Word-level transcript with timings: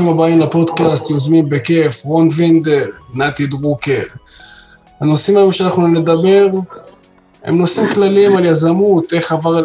ברוכים 0.00 0.18
הבאים 0.18 0.40
לפודקאסט, 0.40 1.10
יוזמים 1.10 1.48
בכיף, 1.48 2.04
רון 2.04 2.28
וינדר, 2.36 2.86
נתי 3.14 3.46
דרוקר. 3.46 4.02
הנושאים 5.00 5.36
היום 5.36 5.52
שאנחנו 5.52 5.86
נדבר 5.86 6.46
הם 7.44 7.58
נושאים 7.58 7.86
כלליים 7.94 8.36
על 8.36 8.44
יזמות, 8.44 9.12
איך 9.12 9.32
עבר 9.32 9.64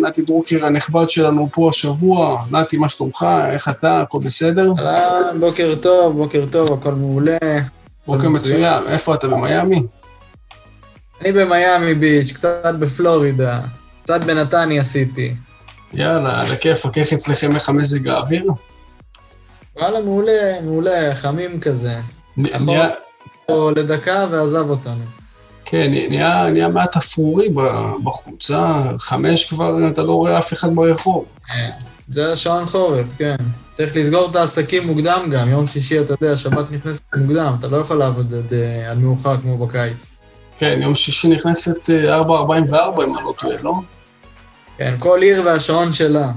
לנתי 0.00 0.22
דרוקר 0.22 0.66
הנכבד 0.66 1.10
שלנו 1.10 1.48
פה 1.52 1.68
השבוע. 1.68 2.38
נתי, 2.50 2.76
מה 2.76 2.88
שלומך? 2.88 3.26
איך 3.50 3.68
אתה? 3.68 4.00
הכל 4.00 4.18
בסדר? 4.18 4.72
אהלן, 4.78 5.40
בוקר 5.40 5.74
טוב, 5.80 6.16
בוקר 6.16 6.44
טוב, 6.50 6.72
הכל 6.72 6.92
מעולה. 6.92 7.38
בוקר 8.06 8.28
מצוין. 8.28 8.82
איפה 8.86 9.14
אתה, 9.14 9.28
במיאמי? 9.28 9.82
אני 11.20 11.32
במיאמי 11.32 11.94
ביץ', 11.94 12.32
קצת 12.32 12.74
בפלורידה, 12.78 13.60
קצת 14.02 14.20
בנתניה 14.20 14.80
עשיתי. 14.80 15.34
יאללה, 15.92 16.40
על 16.40 16.52
הכיפאק, 16.52 16.98
איך 16.98 17.12
אצלכם 17.12 17.54
איך 17.54 17.68
המזג 17.68 18.08
האוויר? 18.08 18.46
וואלה, 19.78 20.00
מעולה, 20.00 20.60
מעולה, 20.64 21.14
חמים 21.14 21.60
כזה. 21.60 21.94
נכון, 22.36 22.66
נהיה- 22.66 22.90
או 23.48 23.70
לדקה 23.70 24.26
ועזב 24.30 24.70
אותנו. 24.70 25.04
כן, 25.64 25.90
נהיה, 25.90 26.50
נהיה 26.50 26.68
מעט 26.68 26.96
אפרורי 26.96 27.48
בחוץ, 28.04 28.50
אה? 28.50 28.92
חמש 28.98 29.44
כבר, 29.44 29.88
אתה 29.88 30.02
לא 30.02 30.12
רואה 30.12 30.38
אף 30.38 30.52
אחד 30.52 30.74
ברחוב. 30.74 31.24
זה 32.08 32.32
השעון 32.32 32.66
חורף, 32.66 33.06
כן. 33.18 33.36
צריך 33.74 33.96
לסגור 33.96 34.30
את 34.30 34.36
העסקים 34.36 34.86
מוקדם 34.86 35.28
גם, 35.30 35.48
יום 35.48 35.66
שישי, 35.66 36.00
אתה 36.00 36.14
יודע, 36.20 36.36
שבת 36.36 36.70
נכנסת 36.70 37.02
מוקדם, 37.16 37.54
אתה 37.58 37.68
לא 37.68 37.76
יכול 37.76 37.96
לעבוד 37.98 38.34
עד, 38.34 38.52
אה, 38.54 38.90
עד 38.90 38.98
מאוחר 38.98 39.36
כמו 39.36 39.66
בקיץ. 39.66 40.18
כן, 40.58 40.78
יום 40.82 40.94
שישי 40.94 41.28
נכנסת 41.28 41.90
אה, 41.90 42.16
4.44 42.16 42.24
אם 43.04 43.16
אני 43.16 43.24
לא 43.24 43.32
טועה, 43.38 43.56
לא? 43.62 43.74
כן, 44.78 44.94
כל 44.98 45.18
עיר 45.22 45.42
והשעון 45.44 45.92
שלה. 45.92 46.30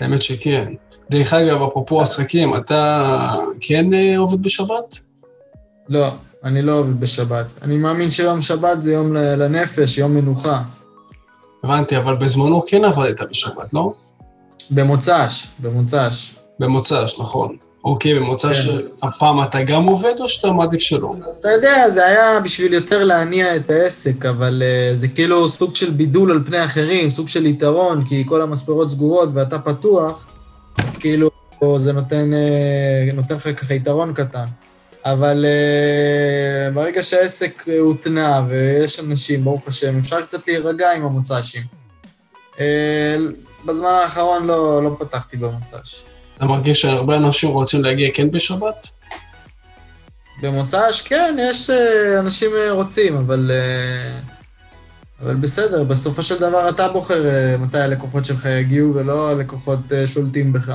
האמת 0.00 0.22
שכן. 0.22 0.72
דרך 1.10 1.32
אגב, 1.32 1.62
אפרופו 1.62 2.02
עסקים, 2.02 2.56
אתה 2.56 3.34
כן 3.60 3.94
אה, 3.94 4.18
עובד 4.18 4.42
בשבת? 4.42 4.98
לא, 5.88 6.08
אני 6.44 6.62
לא 6.62 6.72
עובד 6.72 7.00
בשבת. 7.00 7.46
אני 7.62 7.76
מאמין 7.76 8.10
שיום 8.10 8.40
שבת 8.40 8.82
זה 8.82 8.92
יום 8.92 9.12
לנפש, 9.12 9.98
יום 9.98 10.14
מנוחה. 10.14 10.62
הבנתי, 11.64 11.96
אבל 11.96 12.16
בזמנו 12.16 12.62
כן 12.66 12.84
עבדת 12.84 13.20
בשבת, 13.30 13.72
לא? 13.72 13.92
במוצ"ש, 14.70 15.46
במוצ"ש. 15.58 16.34
במוצ"ש, 16.58 17.20
נכון. 17.20 17.56
אוקיי, 17.84 18.14
במוצ"ש, 18.14 18.68
כן. 18.68 19.06
הפעם 19.08 19.42
אתה 19.42 19.62
גם 19.62 19.84
עובד 19.84 20.14
או 20.20 20.28
שאתה 20.28 20.52
מעדיף 20.52 20.80
שלא? 20.80 21.14
אתה 21.40 21.50
יודע, 21.50 21.90
זה 21.90 22.06
היה 22.06 22.40
בשביל 22.40 22.72
יותר 22.72 23.04
להניע 23.04 23.56
את 23.56 23.70
העסק, 23.70 24.26
אבל 24.26 24.62
uh, 24.62 24.96
זה 24.96 25.08
כאילו 25.08 25.48
סוג 25.48 25.74
של 25.74 25.90
בידול 25.90 26.30
על 26.30 26.42
פני 26.46 26.64
אחרים, 26.64 27.10
סוג 27.10 27.28
של 27.28 27.46
יתרון, 27.46 28.04
כי 28.04 28.24
כל 28.26 28.42
המספרות 28.42 28.90
סגורות 28.90 29.28
ואתה 29.34 29.58
פתוח, 29.58 30.26
אז 30.78 30.96
כאילו 30.96 31.30
זה 31.80 31.92
נותן, 31.92 32.30
uh, 32.32 33.14
נותן 33.14 33.34
לך 33.36 33.48
ככה 33.60 33.74
יתרון 33.74 34.14
קטן. 34.14 34.44
אבל 35.04 35.44
uh, 35.44 36.74
ברגע 36.74 37.02
שהעסק 37.02 37.64
uh, 37.66 37.70
הותנע 37.80 38.40
ויש 38.48 39.00
אנשים, 39.00 39.44
ברוך 39.44 39.68
השם, 39.68 39.98
אפשר 39.98 40.22
קצת 40.22 40.46
להירגע 40.46 40.92
עם 40.92 41.04
המוצ"שים. 41.04 41.62
Uh, 42.54 42.60
בזמן 43.64 43.88
האחרון 44.02 44.46
לא, 44.46 44.82
לא 44.82 44.96
פתחתי 44.98 45.36
במוצ"ש. 45.36 46.02
אתה 46.36 46.44
מרגיש 46.44 46.82
שהרבה 46.82 47.16
אנשים 47.16 47.50
רוצים 47.50 47.84
להגיע 47.84 48.08
כן 48.14 48.30
בשבת? 48.30 48.86
במוצ"ש, 50.42 51.02
כן, 51.02 51.36
יש 51.40 51.70
אה, 51.70 52.18
אנשים 52.18 52.50
אה, 52.56 52.72
רוצים, 52.72 53.16
אבל... 53.16 53.50
אה, 53.54 54.39
אבל 55.22 55.34
בסדר, 55.34 55.84
בסופו 55.84 56.22
של 56.22 56.38
דבר 56.40 56.68
אתה 56.68 56.88
בוחר 56.88 57.26
אה, 57.30 57.56
מתי 57.56 57.78
הלקוחות 57.78 58.24
שלך 58.24 58.44
יגיעו, 58.60 58.94
ולא 58.94 59.30
הלקוחות 59.30 59.92
אה, 59.92 60.06
שולטים 60.06 60.52
בך. 60.52 60.72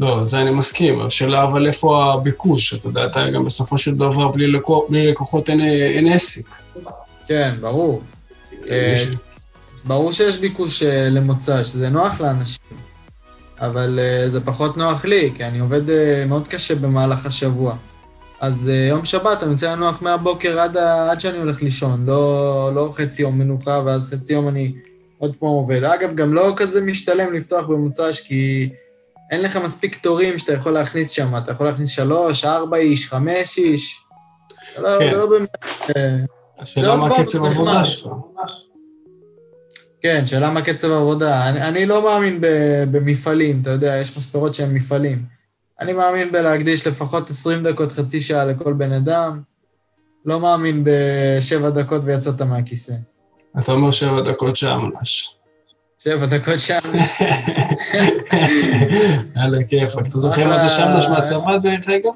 לא, 0.00 0.24
זה 0.24 0.40
אני 0.40 0.50
מסכים. 0.50 1.00
השאלה 1.00 1.42
אבל 1.44 1.66
איפה 1.66 2.14
הביקוש? 2.14 2.74
אתה 2.74 2.86
יודע, 2.88 3.04
אתה 3.04 3.30
גם 3.34 3.44
בסופו 3.44 3.78
של 3.78 3.94
דבר 3.94 4.28
בלי, 4.28 4.52
לקוח, 4.52 4.84
בלי 4.88 5.10
לקוחות 5.10 5.50
אין, 5.50 5.60
אין 5.60 6.06
עסק. 6.12 6.46
כן, 7.28 7.54
ברור. 7.60 8.02
אה, 8.70 8.88
מישהו- 8.92 9.12
ברור 9.84 10.12
שיש 10.12 10.38
ביקוש 10.38 10.82
אה, 10.82 11.08
למוצ"ש, 11.10 11.66
זה 11.68 11.88
נוח 11.88 12.20
לאנשים. 12.20 12.58
אבל 13.60 13.98
זה 14.28 14.40
פחות 14.40 14.76
נוח 14.76 15.04
לי, 15.04 15.32
כי 15.34 15.44
אני 15.44 15.58
עובד 15.58 15.80
מאוד 16.28 16.48
קשה 16.48 16.74
במהלך 16.74 17.26
השבוע. 17.26 17.76
אז 18.40 18.68
אה, 18.68 18.86
יום 18.88 19.04
שבת 19.04 19.42
אני 19.42 19.52
רוצה 19.52 19.72
לנוח 19.72 20.02
מהבוקר 20.02 20.60
עד, 20.60 20.76
ה- 20.76 21.10
עד 21.10 21.20
שאני 21.20 21.38
הולך 21.38 21.62
לישון, 21.62 22.06
לא, 22.06 22.70
לא 22.74 22.90
חצי 22.92 23.22
יום 23.22 23.38
מנוחה, 23.38 23.82
ואז 23.86 24.10
חצי 24.10 24.32
יום 24.32 24.48
אני 24.48 24.72
עוד 25.18 25.36
פעם 25.38 25.48
עובד. 25.48 25.84
אגב, 25.84 26.14
גם 26.14 26.34
לא 26.34 26.52
כזה 26.56 26.80
משתלם 26.80 27.32
לפתוח 27.32 27.66
במוצ"ש, 27.66 28.20
כי 28.20 28.68
אין 29.30 29.42
לך 29.42 29.56
מספיק 29.56 29.98
תורים 30.02 30.38
שאתה 30.38 30.52
יכול 30.52 30.72
להכניס 30.72 31.10
שם. 31.10 31.36
אתה 31.36 31.52
יכול 31.52 31.66
להכניס 31.66 31.88
שלוש, 31.88 32.44
ארבע 32.44 32.76
איש, 32.76 33.06
חמש 33.08 33.58
איש. 33.58 34.00
לא, 34.78 34.98
כן. 34.98 35.10
זה 35.10 35.16
לא 35.16 35.26
באמת... 35.30 35.48
אה, 35.96 36.16
השאלה 36.58 36.96
מה 36.96 37.08
קצב 37.18 37.44
העבודה. 37.44 37.84
שלך. 37.84 38.08
כן, 40.02 40.26
שאלה 40.26 40.50
מה 40.50 40.62
קצב 40.62 40.90
העבודה. 40.90 41.48
אני, 41.48 41.62
אני 41.62 41.86
לא 41.86 42.02
מאמין 42.04 42.40
ב, 42.40 42.46
במפעלים, 42.90 43.58
אתה 43.62 43.70
יודע, 43.70 43.96
יש 43.96 44.16
מספרות 44.16 44.54
שהן 44.54 44.74
מפעלים. 44.74 45.35
אני 45.80 45.92
מאמין 45.92 46.32
בלהקדיש 46.32 46.86
לפחות 46.86 47.30
20 47.30 47.62
דקות, 47.62 47.92
חצי 47.92 48.20
שעה 48.20 48.44
לכל 48.44 48.72
בן 48.72 48.92
אדם. 48.92 49.40
לא 50.24 50.40
מאמין 50.40 50.84
בשבע 50.84 51.70
דקות 51.70 52.02
ויצאת 52.04 52.42
מהכיסא. 52.42 52.94
אתה 53.58 53.72
אומר 53.72 53.90
שבע 53.90 54.20
דקות 54.20 54.56
שעה 54.56 54.78
ממש. 54.78 55.36
שבע 55.98 56.26
דקות 56.26 56.58
שם. 56.58 56.78
יאללה, 59.36 59.64
כיפאק. 59.68 60.06
אתה 60.06 60.18
זוכר 60.18 60.48
מה 60.48 60.58
זה 60.58 60.68
שמש 60.68 61.06
מהצבא, 61.06 61.58
דרך 61.58 61.88
אגב? 61.88 62.12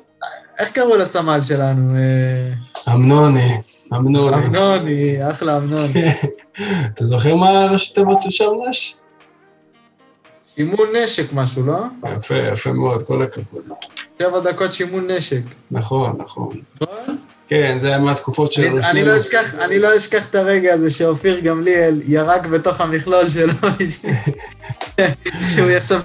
איך 0.58 0.70
קראו 0.72 0.96
לסמל 0.96 1.42
שלנו? 1.42 1.94
אה, 1.96 2.92
אמנוני, 2.94 3.54
אמנוני. 3.92 4.36
אמנוני, 4.36 5.30
אחלה 5.30 5.56
אמנוני. 5.56 6.04
אתה 6.94 7.04
זוכר 7.04 7.34
מה 7.34 7.66
ראשי 7.66 7.94
תיבות 7.94 8.22
של 8.22 8.30
שמש? 8.30 8.96
שימון 10.60 10.88
נשק 11.02 11.32
משהו, 11.32 11.66
לא? 11.66 11.78
יפה, 12.16 12.34
יפה 12.36 12.72
מאוד, 12.72 13.02
כל 13.02 13.22
הכבוד. 13.22 13.62
שבע 14.18 14.40
דקות 14.40 14.72
שימון 14.72 15.10
נשק. 15.10 15.40
נכון, 15.70 16.16
נכון. 16.18 16.60
נכון? 16.80 17.16
כן, 17.48 17.78
זה 17.78 17.88
היה 17.88 17.98
מהתקופות 17.98 18.52
של... 18.52 18.66
אני, 18.90 19.04
לא 19.04 19.16
אשכח, 19.16 19.54
אני 19.54 19.78
לא 19.78 19.96
אשכח 19.96 20.26
את 20.26 20.34
הרגע 20.34 20.74
הזה 20.74 20.90
שאופיר 20.90 21.40
גמליאל 21.40 22.02
ירק 22.06 22.46
בתוך 22.46 22.80
המכלול 22.80 23.30
שלו, 23.30 23.52
שהוא 25.54 25.70
יחשוב 25.70 26.00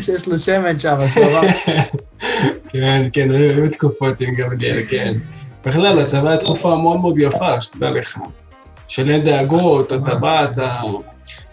שיש 0.00 0.28
לו 0.28 0.38
שמן 0.38 0.78
שם, 0.78 0.96
אז 0.98 1.18
אמר, 1.18 1.40
כן, 2.72 3.08
כן, 3.12 3.30
היו 3.30 3.50
היו 3.50 3.70
תקופות 3.70 4.20
עם 4.20 4.34
גמליאל, 4.34 4.82
כן. 4.88 5.14
בכלל, 5.66 6.00
הצבא 6.00 6.28
היה 6.28 6.38
תקופה 6.38 6.76
מאוד 6.76 7.00
מאוד 7.00 7.18
יפה, 7.18 7.60
שתדע 7.60 7.90
לך. 7.90 8.18
של 8.88 9.10
אין 9.10 9.24
דאגות, 9.24 9.92
אתה 9.92 10.14
בא, 10.14 10.44
אתה... 10.44 10.80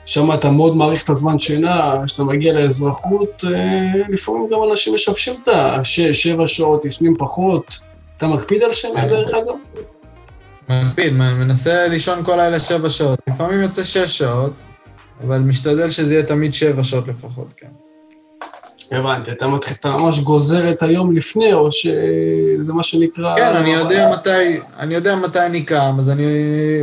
שם 0.06 0.34
אתה 0.34 0.52
מאוד 0.52 0.76
מעריך 0.76 1.04
את 1.04 1.10
הזמן 1.10 1.40
שינה, 1.40 2.02
כשאתה 2.06 2.24
מגיע 2.24 2.54
לאזרחות, 2.54 3.44
אה, 3.48 3.92
לפעמים 4.10 4.48
גם 4.52 4.60
אנשים 4.72 4.94
משבשים 4.94 5.34
את 5.44 5.48
השש, 5.48 6.24
שבע 6.24 6.48
שעות, 6.48 6.86
ישנים 6.86 7.16
פחות. 7.18 7.80
אתה 8.18 8.28
מקפיד 8.28 8.64
על 8.64 8.74
שינה, 8.74 9.08
דרך 9.08 9.30
אגב? 9.34 9.56
מקפיד, 10.70 11.14
מנסה 11.14 11.88
לישון 11.88 12.24
כל 12.24 12.36
לילה 12.36 12.60
שבע 12.60 12.90
שעות. 12.90 13.20
לפעמים 13.30 13.62
יוצא 13.62 13.84
שש 13.84 14.18
שעות, 14.18 14.54
אבל 15.24 15.38
משתדל 15.38 15.92
שזה 15.92 16.14
יהיה 16.14 16.24
תמיד 16.24 16.54
שבע 16.54 16.84
שעות 16.84 17.08
לפחות, 17.08 17.54
כן. 17.58 17.68
הבנתי, 18.92 19.32
אתה 19.32 19.48
מתחיל, 19.48 19.78
אתה 19.80 19.90
ממש 19.90 20.20
גוזר 20.20 20.70
את 20.70 20.84
היום 20.84 21.16
לפני, 21.16 21.54
או 21.54 21.72
שזה 21.72 22.74
מה 22.74 22.84
שנקרא... 22.84 23.36
כן, 23.36 23.56
אני 23.56 23.70
יודע 23.70 24.12
מתי, 24.14 24.60
אני 24.80 24.96
יודע 24.96 25.16
מתי 25.16 25.46
אני 25.46 25.66
קם, 25.66 25.96
אז 26.00 26.10
אני 26.10 26.26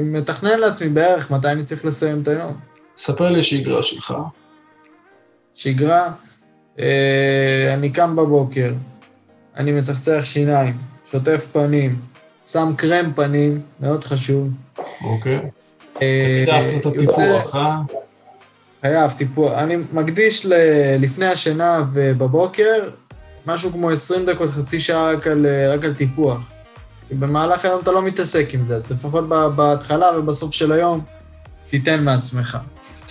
מתכנן 0.03 0.59
לעצמי 0.59 0.88
בערך 0.88 1.31
מתי 1.31 1.49
אני 1.49 1.65
צריך 1.65 1.84
לסיים 1.84 2.22
את 2.22 2.28
היום. 2.28 2.72
ספר 2.97 3.31
לי 3.31 3.43
שגרה 3.43 3.83
שלך. 3.83 4.15
שגרה, 5.55 6.09
אה, 6.79 7.75
אני 7.75 7.91
קם 7.91 8.17
בבוקר, 8.17 8.73
אני 9.56 9.73
מצחצח 9.73 10.21
שיניים, 10.25 10.77
שוטף 11.11 11.47
פנים, 11.53 11.97
שם 12.47 12.73
קרם 12.77 13.12
פנים, 13.15 13.61
מאוד 13.81 14.05
חשוב. 14.05 14.49
אוקיי. 15.05 15.41
אה, 16.03 16.44
תמיד 16.47 16.81
את 16.81 16.87
הטיפוח, 16.87 17.56
אה? 17.56 17.77
חייב, 18.83 19.11
טיפוח. 19.12 19.53
אני 19.53 19.77
מקדיש 19.93 20.47
ל- 20.47 20.53
לפני 21.00 21.27
השינה 21.27 21.85
ובבוקר 21.93 22.88
משהו 23.47 23.73
כמו 23.73 23.91
20 23.91 24.27
דקות, 24.27 24.50
חצי 24.50 24.81
שעה 24.81 25.12
רק 25.12 25.27
על, 25.27 25.47
רק 25.75 25.85
על 25.85 25.95
טיפוח. 25.95 26.50
במהלך 27.11 27.65
היום 27.65 27.81
אתה 27.83 27.93
לא 27.93 28.03
מתעסק 28.03 28.49
עם 28.55 28.62
זה, 28.65 28.79
לפחות 28.91 29.29
בהתחלה 29.56 30.19
ובסוף 30.19 30.53
של 30.55 30.73
היום, 30.73 31.00
תיתן 31.71 32.05
מעצמך. 32.05 32.59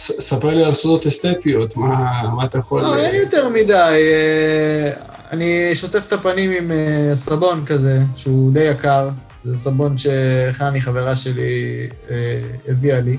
ספר 0.02 0.50
לי 0.50 0.64
על 0.64 0.74
סודות 0.74 1.06
אסתטיות, 1.06 1.78
מה 1.78 2.24
מה 2.36 2.46
אתה 2.46 2.58
יכול... 2.58 2.82
לא, 2.82 2.98
אין 2.98 3.16
יותר 3.16 3.50
מדי. 3.50 3.74
אה, 3.74 4.92
אני 5.32 5.76
שוטף 5.76 6.06
את 6.08 6.14
הפנים 6.14 6.52
עם 6.52 6.72
אה, 6.72 7.16
סבון 7.16 7.66
כזה, 7.66 8.00
שהוא 8.16 8.54
די 8.54 8.64
יקר. 8.64 9.10
זה 9.46 9.56
סבון 9.56 9.96
שחני, 9.98 10.82
חברה 10.82 11.16
שלי, 11.16 11.90
אה, 12.10 12.42
הביאה 12.68 13.02
לי. 13.02 13.18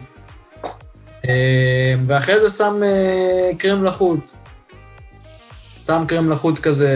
אה, 1.28 1.94
ואחרי 2.06 2.40
זה 2.40 2.50
שם 2.50 2.80
אה, 2.82 3.50
קרם 3.58 3.84
לחות. 3.84 4.32
שם 5.86 6.04
קרם 6.08 6.30
לחוט 6.30 6.58
כזה, 6.58 6.94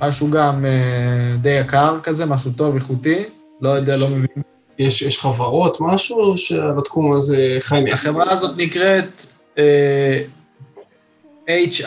משהו 0.00 0.30
גם 0.30 0.64
אה, 0.64 1.36
די 1.40 1.50
יקר 1.50 1.98
כזה, 2.02 2.26
משהו 2.26 2.52
טוב, 2.52 2.74
איכותי, 2.74 3.24
לא 3.60 3.68
יודע, 3.68 3.96
לא 3.96 4.08
מבין. 4.08 4.53
יש, 4.78 5.02
יש 5.02 5.18
חברות, 5.18 5.76
משהו, 5.80 6.36
שעל 6.36 6.78
התחום 6.78 7.12
הזה 7.12 7.56
חיים 7.60 7.86
יחד? 7.86 8.08
החברה 8.08 8.30
הזאת 8.30 8.58
נקראת 8.58 9.26
אה, 9.58 10.20
HI, 11.48 11.84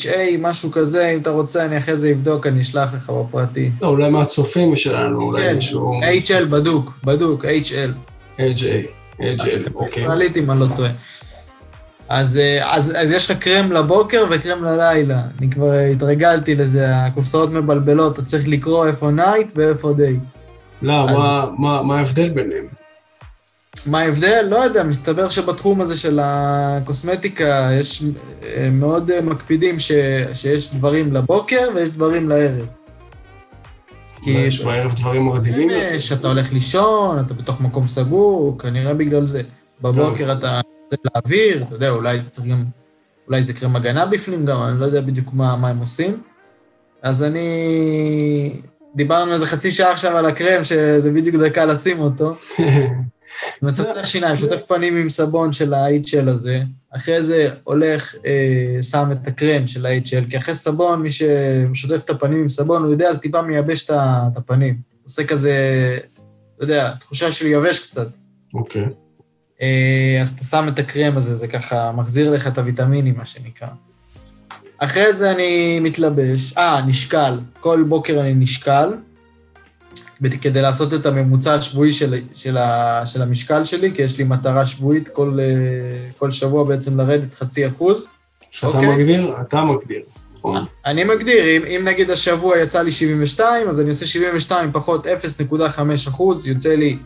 HA, 0.00 0.08
משהו 0.38 0.70
כזה, 0.70 1.08
אם 1.08 1.20
אתה 1.20 1.30
רוצה, 1.30 1.64
אני 1.64 1.78
אחרי 1.78 1.96
זה 1.96 2.10
אבדוק, 2.10 2.46
אני 2.46 2.60
אשלח 2.60 2.94
לך 2.94 3.10
בפרטי. 3.10 3.70
לא, 3.80 3.86
אולי 3.88 4.10
מהצופים 4.10 4.76
שלנו, 4.76 5.22
אולי 5.22 5.42
כן, 5.42 5.54
מישהו... 5.54 6.00
HL, 6.24 6.44
בדוק, 6.44 6.98
בדוק, 7.04 7.44
HL. 7.44 7.90
AJ, 8.36 8.40
AJ, 9.18 9.70
אוקיי. 9.74 10.02
ישראלית, 10.02 10.36
אם 10.36 10.50
אני 10.50 10.60
לא 10.60 10.66
טועה. 10.76 10.90
אז, 12.08 12.38
אה, 12.38 12.74
אז, 12.74 12.92
אז 12.96 13.10
יש 13.10 13.30
לך 13.30 13.38
קרם 13.38 13.72
לבוקר 13.72 14.24
וקרם 14.30 14.64
ללילה. 14.64 15.22
אני 15.38 15.50
כבר 15.50 15.72
התרגלתי 15.72 16.54
לזה, 16.54 16.96
הקופסאות 16.96 17.50
מבלבלות, 17.50 18.12
אתה 18.12 18.22
צריך 18.22 18.48
לקרוא 18.48 18.86
איפה 18.86 19.10
night 19.10 19.52
ואיפה 19.56 19.92
day. 19.92 20.16
לא, 20.82 21.10
אז- 21.10 21.16
מה- 21.16 21.46
מה 21.58 21.82
מה 21.82 21.98
ההבדל 21.98 22.28
ביניהם? 22.28 22.66
מה 23.86 24.00
ההבדל? 24.00 24.46
לא 24.50 24.56
יודע, 24.56 24.84
מסתבר 24.84 25.28
שבתחום 25.28 25.80
הזה 25.80 25.96
של 25.96 26.18
הקוסמטיקה 26.22 27.68
יש 27.80 28.02
אה, 28.42 28.68
מאוד 28.72 29.10
אה, 29.10 29.20
מקפידים 29.20 29.78
ש, 29.78 29.92
שיש 30.34 30.74
דברים 30.74 31.12
לבוקר 31.12 31.68
ויש 31.74 31.90
דברים 31.90 32.28
לערב. 32.28 32.66
כי 34.22 34.30
יש 34.30 34.64
בערב 34.64 34.94
דברים 34.94 35.22
מרדימים 35.22 35.70
יותר? 35.70 35.88
שמש, 35.98 36.12
אתה 36.12 36.28
הולך 36.28 36.52
לישון, 36.52 37.20
אתה 37.20 37.34
בתוך 37.34 37.60
מקום 37.60 37.86
סגור, 37.88 38.58
כנראה 38.58 38.94
בגלל 38.94 39.26
זה. 39.26 39.42
בבוקר 39.80 40.32
אתה 40.32 40.60
רוצה 40.84 40.96
להעביר, 41.14 41.62
אתה 41.62 41.74
יודע, 41.74 41.90
אולי 41.90 42.18
צריך 42.30 42.46
גם, 42.46 42.64
אולי 43.26 43.42
זה 43.42 43.52
קרם 43.52 43.76
הגנה 43.76 44.06
בפנים 44.06 44.44
גם, 44.46 44.62
אני 44.62 44.80
לא 44.80 44.84
יודע 44.84 45.00
בדיוק 45.00 45.28
מה, 45.32 45.56
מה 45.56 45.68
הם 45.68 45.78
עושים. 45.78 46.22
אז 47.02 47.22
אני... 47.22 48.60
דיברנו 48.96 49.32
איזה 49.32 49.46
חצי 49.46 49.70
שעה 49.70 49.92
עכשיו 49.92 50.16
על 50.16 50.26
הקרם, 50.26 50.64
שזה 50.64 51.10
בדיוק 51.10 51.36
דקה 51.36 51.64
לשים 51.64 52.00
אותו. 52.00 52.34
מצצח 53.62 54.04
שיניים, 54.04 54.36
שוטף 54.36 54.62
פנים 54.66 54.96
עם 54.96 55.08
סבון 55.08 55.52
של 55.52 55.74
ה-HL 55.74 56.30
הזה, 56.30 56.62
אחרי 56.96 57.22
זה 57.22 57.48
הולך, 57.64 58.14
אה, 58.26 58.82
שם 58.82 59.08
את 59.12 59.26
הקרם 59.26 59.66
של 59.66 59.86
ה-HL, 59.86 60.30
כי 60.30 60.36
אחרי 60.36 60.54
סבון, 60.54 61.02
מי 61.02 61.08
ששוטף 61.10 62.04
את 62.04 62.10
הפנים 62.10 62.40
עם 62.40 62.48
סבון, 62.48 62.82
הוא 62.82 62.90
יודע, 62.90 63.12
זה 63.12 63.18
טיפה 63.18 63.42
מייבש 63.42 63.90
את 63.90 64.36
הפנים. 64.36 64.76
עושה 65.02 65.24
כזה, 65.24 65.54
אתה 66.56 66.64
יודע, 66.64 66.94
תחושה 67.00 67.32
של 67.32 67.46
יבש 67.46 67.78
קצת. 67.78 68.08
אוקיי. 68.54 68.84
אה, 69.62 70.18
אז 70.22 70.28
אתה 70.28 70.44
שם 70.44 70.68
את 70.68 70.78
הקרם 70.78 71.16
הזה, 71.16 71.36
זה 71.36 71.48
ככה 71.48 71.92
מחזיר 71.92 72.30
לך 72.30 72.46
את 72.46 72.58
הוויטמינים, 72.58 73.14
מה 73.16 73.26
שנקרא. 73.26 73.68
אחרי 74.84 75.12
זה 75.12 75.30
אני 75.30 75.80
מתלבש, 75.80 76.52
אה, 76.58 76.80
נשקל. 76.86 77.38
כל 77.60 77.84
בוקר 77.88 78.20
אני 78.20 78.34
נשקל, 78.34 78.88
כדי 80.40 80.62
לעשות 80.62 80.94
את 80.94 81.06
הממוצע 81.06 81.54
השבועי 81.54 81.92
של, 81.92 82.14
של, 82.34 82.56
ה, 82.56 83.06
של 83.06 83.22
המשקל 83.22 83.64
שלי, 83.64 83.94
כי 83.94 84.02
יש 84.02 84.18
לי 84.18 84.24
מטרה 84.24 84.66
שבועית 84.66 85.08
כל, 85.08 85.38
אה, 85.42 86.10
כל 86.18 86.30
שבוע 86.30 86.64
בעצם 86.64 86.96
לרדת 86.96 87.34
חצי 87.34 87.66
אחוז. 87.66 88.06
שאתה 88.50 88.66
אוקיי. 88.66 88.96
מגדיר, 88.96 89.36
אתה 89.40 89.62
מגדיר, 89.62 90.02
נכון? 90.34 90.64
אני 90.86 91.04
מגדיר, 91.04 91.44
אם, 91.56 91.62
אם 91.64 91.84
נגיד 91.84 92.10
השבוע 92.10 92.58
יצא 92.58 92.82
לי 92.82 92.90
72, 92.90 93.68
אז 93.68 93.80
אני 93.80 93.88
עושה 93.88 94.06
72 94.06 94.72
פחות 94.72 95.06
0.5 95.06 95.50
אחוז, 96.08 96.46
יוצא 96.46 96.74
לי 96.74 96.98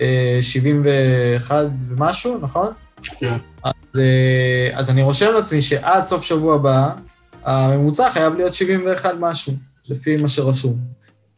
אה, 0.00 0.38
71 0.40 1.66
ומשהו, 1.88 2.38
נכון? 2.38 2.72
כן. 3.18 3.36
אז, 3.62 3.72
אה, 3.96 4.70
אז 4.78 4.90
אני 4.90 5.02
רושם 5.02 5.32
לעצמי 5.34 5.62
שעד 5.62 6.06
סוף 6.06 6.22
שבוע 6.22 6.54
הבא, 6.54 6.90
הממוצע 7.44 8.10
חייב 8.10 8.34
להיות 8.34 8.54
71 8.54 9.14
משהו, 9.20 9.52
לפי 9.88 10.16
מה 10.16 10.28
שרשום. 10.28 10.78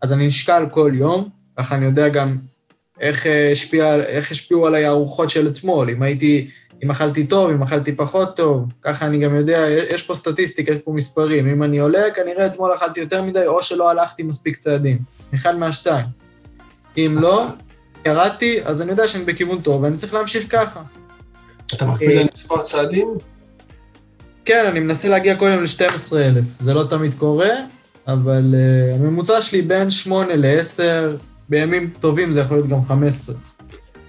אז 0.03 0.13
אני 0.13 0.27
נשקל 0.27 0.65
כל 0.71 0.93
יום, 0.95 1.29
ככה 1.59 1.75
אני 1.75 1.85
יודע 1.85 2.09
גם 2.09 2.37
איך, 3.01 3.27
אה, 3.27 3.53
השפיע, 3.53 3.95
איך 3.95 4.31
השפיעו 4.31 4.67
עליי 4.67 4.85
הארוחות 4.85 5.31
של 5.31 5.49
אתמול, 5.49 5.91
אם 5.91 6.03
הייתי, 6.03 6.51
אם 6.85 6.91
אכלתי 6.91 7.27
טוב, 7.27 7.51
אם 7.51 7.63
אכלתי 7.63 7.93
פחות 7.93 8.37
טוב, 8.37 8.65
ככה 8.83 9.07
אני 9.07 9.19
גם 9.19 9.35
יודע, 9.35 9.67
יש 9.91 10.03
פה 10.03 10.15
סטטיסטיקה, 10.15 10.73
יש 10.73 10.79
פה 10.79 10.93
מספרים, 10.93 11.49
אם 11.49 11.63
אני 11.63 11.79
עולה, 11.79 12.11
כנראה 12.15 12.47
אתמול 12.47 12.75
אכלתי 12.75 13.01
יותר 13.01 13.23
מדי, 13.23 13.47
או 13.47 13.63
שלא 13.63 13.91
הלכתי 13.91 14.23
מספיק 14.23 14.57
צעדים, 14.57 14.99
אחד 15.35 15.59
מהשתיים. 15.59 16.07
אם 16.97 17.17
לא, 17.21 17.47
ירדתי, 18.07 18.65
אז 18.65 18.83
אני 18.83 18.91
יודע 18.91 19.09
שאני 19.09 19.25
בכיוון 19.25 19.61
טוב, 19.61 19.83
ואני 19.83 19.97
צריך 19.97 20.15
להמשיך 20.15 20.47
ככה. 20.49 20.83
אתה 21.75 21.87
מקפיד 21.87 22.11
אה, 22.11 22.21
על 22.21 22.29
מספר 22.35 22.61
צעדים? 22.61 23.09
כן, 24.47 24.67
אני 24.67 24.81
מנסה 24.81 25.09
להגיע 25.09 25.37
כל 25.37 25.47
יום 25.47 25.63
ל-12,000. 25.63 26.43
זה 26.61 26.75
לא 26.75 26.85
תמיד 26.91 27.15
קורה, 27.15 27.51
אבל 28.07 28.55
uh, 28.55 28.95
הממוצע 28.95 29.43
שלי 29.43 29.63
בין 29.63 29.91
8 29.91 30.37
ל-10, 30.37 30.81
בימים 31.49 31.91
טובים 32.01 32.33
זה 32.33 32.41
יכול 32.41 32.57
להיות 32.57 32.69
גם 32.69 32.85
15. 32.85 33.37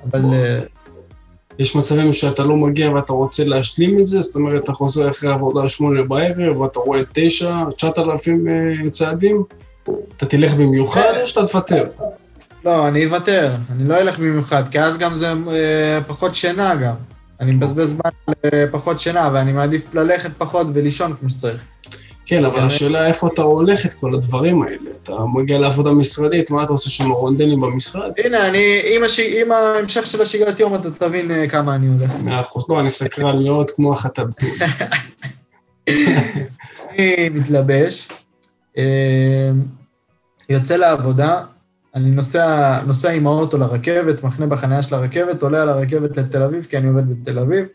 אבל 0.10 0.19
uh, 0.19 0.66
יש 1.60 1.75
מצבים 1.75 2.13
שאתה 2.13 2.44
לא 2.44 2.56
מגיע 2.56 2.92
ואתה 2.92 3.13
רוצה 3.13 3.45
להשלים 3.45 4.00
את 4.00 4.06
זה, 4.06 4.22
זאת 4.22 4.36
אומרת, 4.36 4.63
אתה 4.63 4.74
חוזר 4.74 5.10
אחרי 5.10 5.31
עבודה 5.31 5.68
שמונה 5.68 6.04
בערב, 6.04 6.62
ואתה 6.62 6.80
רואה 6.80 7.01
תשע, 7.13 7.54
תשעת 7.75 8.00
אלפים 8.00 8.48
אה, 8.48 8.89
צעדים, 8.89 9.44
אתה 10.18 10.25
תלך 10.25 10.54
במיוחד 10.54 11.13
או 11.22 11.28
שאתה 11.28 11.48
תוותר? 11.48 11.86
לא, 12.66 12.88
אני 12.88 13.06
אוותר, 13.06 13.56
אני 13.72 13.88
לא 13.88 13.98
אלך 13.98 14.19
במיוחד, 14.19 14.63
כי 14.72 14.80
אז 14.80 14.98
גם 14.98 15.13
זה 15.13 15.34
uh, 15.34 16.04
פחות 16.07 16.36
שינה 16.36 16.75
גם. 16.75 17.17
אני 17.42 17.51
מבזבז 17.51 17.89
זמן 17.89 18.34
לפחות 18.54 19.00
שינה, 19.00 19.30
ואני 19.34 19.54
מעדיף 19.54 19.95
ללכת 19.95 20.31
פחות 20.38 20.68
ולישון 20.74 21.16
כמו 21.19 21.30
שצריך. 21.30 21.62
כן, 22.25 22.45
אבל 22.45 22.56
כן. 22.56 22.63
השאלה 22.63 23.07
איפה 23.07 23.28
אתה 23.28 23.42
הולך 23.42 23.86
את 23.86 23.94
כל 23.94 24.16
הדברים 24.16 24.62
האלה. 24.62 24.92
אתה 25.01 25.13
מגיע 25.34 25.60
לעבודה 25.60 25.92
משרדית, 25.92 26.51
מה 26.51 26.63
אתה 26.63 26.72
עושה 26.72 26.89
שם 26.89 27.12
רונדלים 27.12 27.62
במשרד? 27.62 28.12
הנה, 28.25 28.48
אני, 28.48 28.81
עם, 28.95 29.04
הש... 29.04 29.19
עם 29.19 29.51
ההמשך 29.51 30.06
של 30.06 30.22
השגרת 30.22 30.60
יום 30.60 30.75
אתה 30.75 30.92
תבין 30.92 31.31
uh, 31.31 31.50
כמה 31.50 31.75
אני 31.75 31.88
הולך. 31.88 32.12
מאה 32.24 32.39
אחוז. 32.39 32.66
לא, 32.69 32.80
אני 32.80 32.89
סקרן 32.89 33.44
מאוד 33.44 33.72
כמו 33.72 33.94
החתלתול. 33.94 34.50
אני 36.89 37.30
מתלבש, 37.31 38.07
אה, 38.78 39.51
יוצא 40.50 40.75
לעבודה, 40.75 41.44
אני 41.98 42.10
נוסע, 42.10 42.80
נוסע 42.88 43.10
עם 43.10 43.28
האוטו 43.28 43.58
לרכבת, 43.58 44.24
מחנה 44.24 44.48
בחניה 44.48 44.82
של 44.82 44.96
הרכבת, 44.96 45.44
עולה 45.44 45.62
על 45.62 45.70
הרכבת 45.70 46.18
לתל 46.18 46.44
אביב, 46.44 46.66
כי 46.70 46.78
אני 46.78 46.88
עובד 46.88 47.10
בתל 47.10 47.40
אביב. 47.40 47.66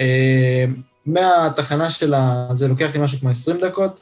אה, 0.00 0.64
מהתחנה 1.06 1.90
של 1.90 2.14
ה... 2.14 2.48
זה 2.54 2.68
לוקח 2.68 2.94
לי 2.94 3.00
משהו 3.00 3.20
כמו 3.20 3.30
20 3.30 3.58
דקות. 3.58 4.00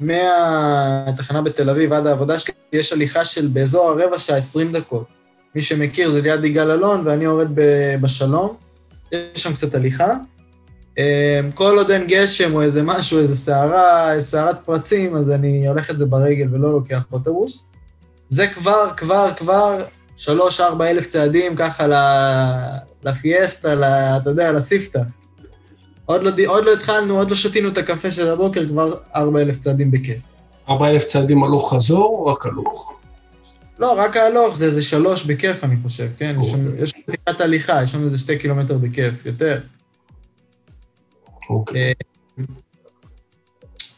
מהתחנה 0.00 1.42
בתל 1.42 1.70
אביב 1.70 1.92
עד 1.92 2.06
העבודה 2.06 2.38
שלי, 2.38 2.54
יש 2.72 2.92
הליכה 2.92 3.24
של 3.24 3.46
באזור 3.46 3.90
הרבע 3.90 4.18
שעה 4.18 4.36
20 4.36 4.72
דקות. 4.72 5.06
מי 5.54 5.62
שמכיר, 5.62 6.10
זה 6.10 6.20
ליד 6.20 6.44
יגאל 6.44 6.70
אלון, 6.70 7.02
ואני 7.04 7.24
יורד 7.24 7.48
בשלום. 8.00 8.56
יש 9.12 9.42
שם 9.42 9.52
קצת 9.52 9.74
הליכה. 9.74 10.14
אמ, 10.98 11.02
כל 11.54 11.78
עוד 11.78 11.90
אין 11.90 12.06
גשם 12.06 12.54
או 12.54 12.62
איזה 12.62 12.82
משהו, 12.82 13.18
איזה 13.18 13.36
סערה, 13.36 14.20
סערת 14.20 14.56
פרצים, 14.64 15.16
אז 15.16 15.30
אני 15.30 15.68
הולך 15.68 15.90
את 15.90 15.98
זה 15.98 16.06
ברגל 16.06 16.48
ולא 16.52 16.72
לוקח 16.72 17.04
אוטובוס. 17.12 17.73
זה 18.34 18.46
כבר, 18.46 18.90
כבר, 18.96 19.30
כבר 19.36 19.84
שלוש-ארבע 20.16 20.90
אלף 20.90 21.08
צעדים 21.08 21.56
ככה 21.56 21.86
לפיאסטה, 23.02 23.74
ל- 23.74 23.84
אתה 23.84 24.30
יודע, 24.30 24.52
לספתח. 24.52 25.00
עוד 26.06 26.22
לא, 26.22 26.30
עוד 26.46 26.64
לא 26.64 26.72
התחלנו, 26.72 27.18
עוד 27.18 27.30
לא 27.30 27.36
שתינו 27.36 27.68
את 27.68 27.78
הקפה 27.78 28.10
של 28.10 28.28
הבוקר, 28.28 28.66
כבר 28.68 28.94
ארבע 29.14 29.40
אלף 29.40 29.60
צעדים 29.60 29.90
בכיף. 29.90 30.22
ארבע 30.68 30.88
אלף 30.88 31.04
צעדים 31.04 31.44
הלוך 31.44 31.74
חזור 31.74 32.04
או 32.04 32.26
רק 32.26 32.46
הלוך? 32.46 32.94
לא, 33.78 33.98
רק 33.98 34.16
ההלוך 34.16 34.56
זה 34.56 34.66
איזה 34.66 34.82
שלוש 34.82 35.24
בכיף, 35.24 35.64
אני 35.64 35.76
חושב, 35.82 36.08
כן? 36.18 36.36
יש 36.40 36.50
שם- 36.50 36.66
אוקיי. 36.66 36.82
יש 36.82 36.90
שם 36.90 36.98
טיפת 37.10 37.40
הליכה, 37.40 37.82
יש 37.82 37.92
שם 37.92 38.04
איזה 38.04 38.18
שתי 38.18 38.38
קילומטר 38.38 38.78
בכיף, 38.78 39.26
יותר. 39.26 39.60
אוקיי. 41.50 41.92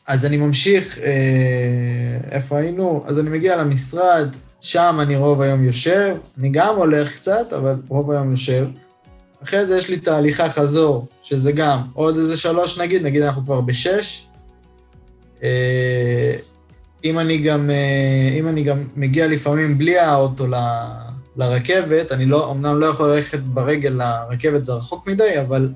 אז 0.06 0.24
אני 0.24 0.36
ממשיך, 0.36 0.98
אה, 0.98 1.12
איפה 2.30 2.58
היינו? 2.58 3.04
אז 3.06 3.18
אני 3.18 3.30
מגיע 3.30 3.56
למשרד, 3.56 4.28
שם 4.60 4.98
אני 5.02 5.16
רוב 5.16 5.40
היום 5.40 5.64
יושב, 5.64 6.14
אני 6.38 6.48
גם 6.48 6.76
הולך 6.76 7.16
קצת, 7.16 7.52
אבל 7.52 7.74
רוב 7.88 8.10
היום 8.10 8.30
יושב. 8.30 8.66
אחרי 9.42 9.66
זה 9.66 9.76
יש 9.76 9.90
לי 9.90 10.00
תהליכה 10.00 10.50
חזור, 10.50 11.06
שזה 11.22 11.52
גם 11.52 11.82
עוד 11.92 12.16
איזה 12.16 12.36
שלוש 12.36 12.78
נגיד, 12.78 13.02
נגיד 13.02 13.22
אנחנו 13.22 13.44
כבר 13.44 13.60
בשש. 13.60 14.26
אה, 15.42 16.36
אם 17.04 17.18
אני 17.18 17.38
גם, 17.38 17.70
אה, 17.70 18.38
אם 18.38 18.48
אני 18.48 18.62
גם 18.62 18.84
מגיע 18.96 19.26
לפעמים 19.26 19.78
בלי 19.78 19.98
האוטו 19.98 20.46
ל- 20.46 20.54
לרכבת, 21.36 22.12
אני 22.12 22.26
לא, 22.26 22.50
אמנם 22.50 22.80
לא 22.80 22.86
יכול 22.86 23.10
ללכת 23.10 23.38
ברגל 23.38 23.90
לרכבת, 23.90 24.64
זה 24.64 24.72
רחוק 24.72 25.06
מדי, 25.06 25.40
אבל 25.40 25.68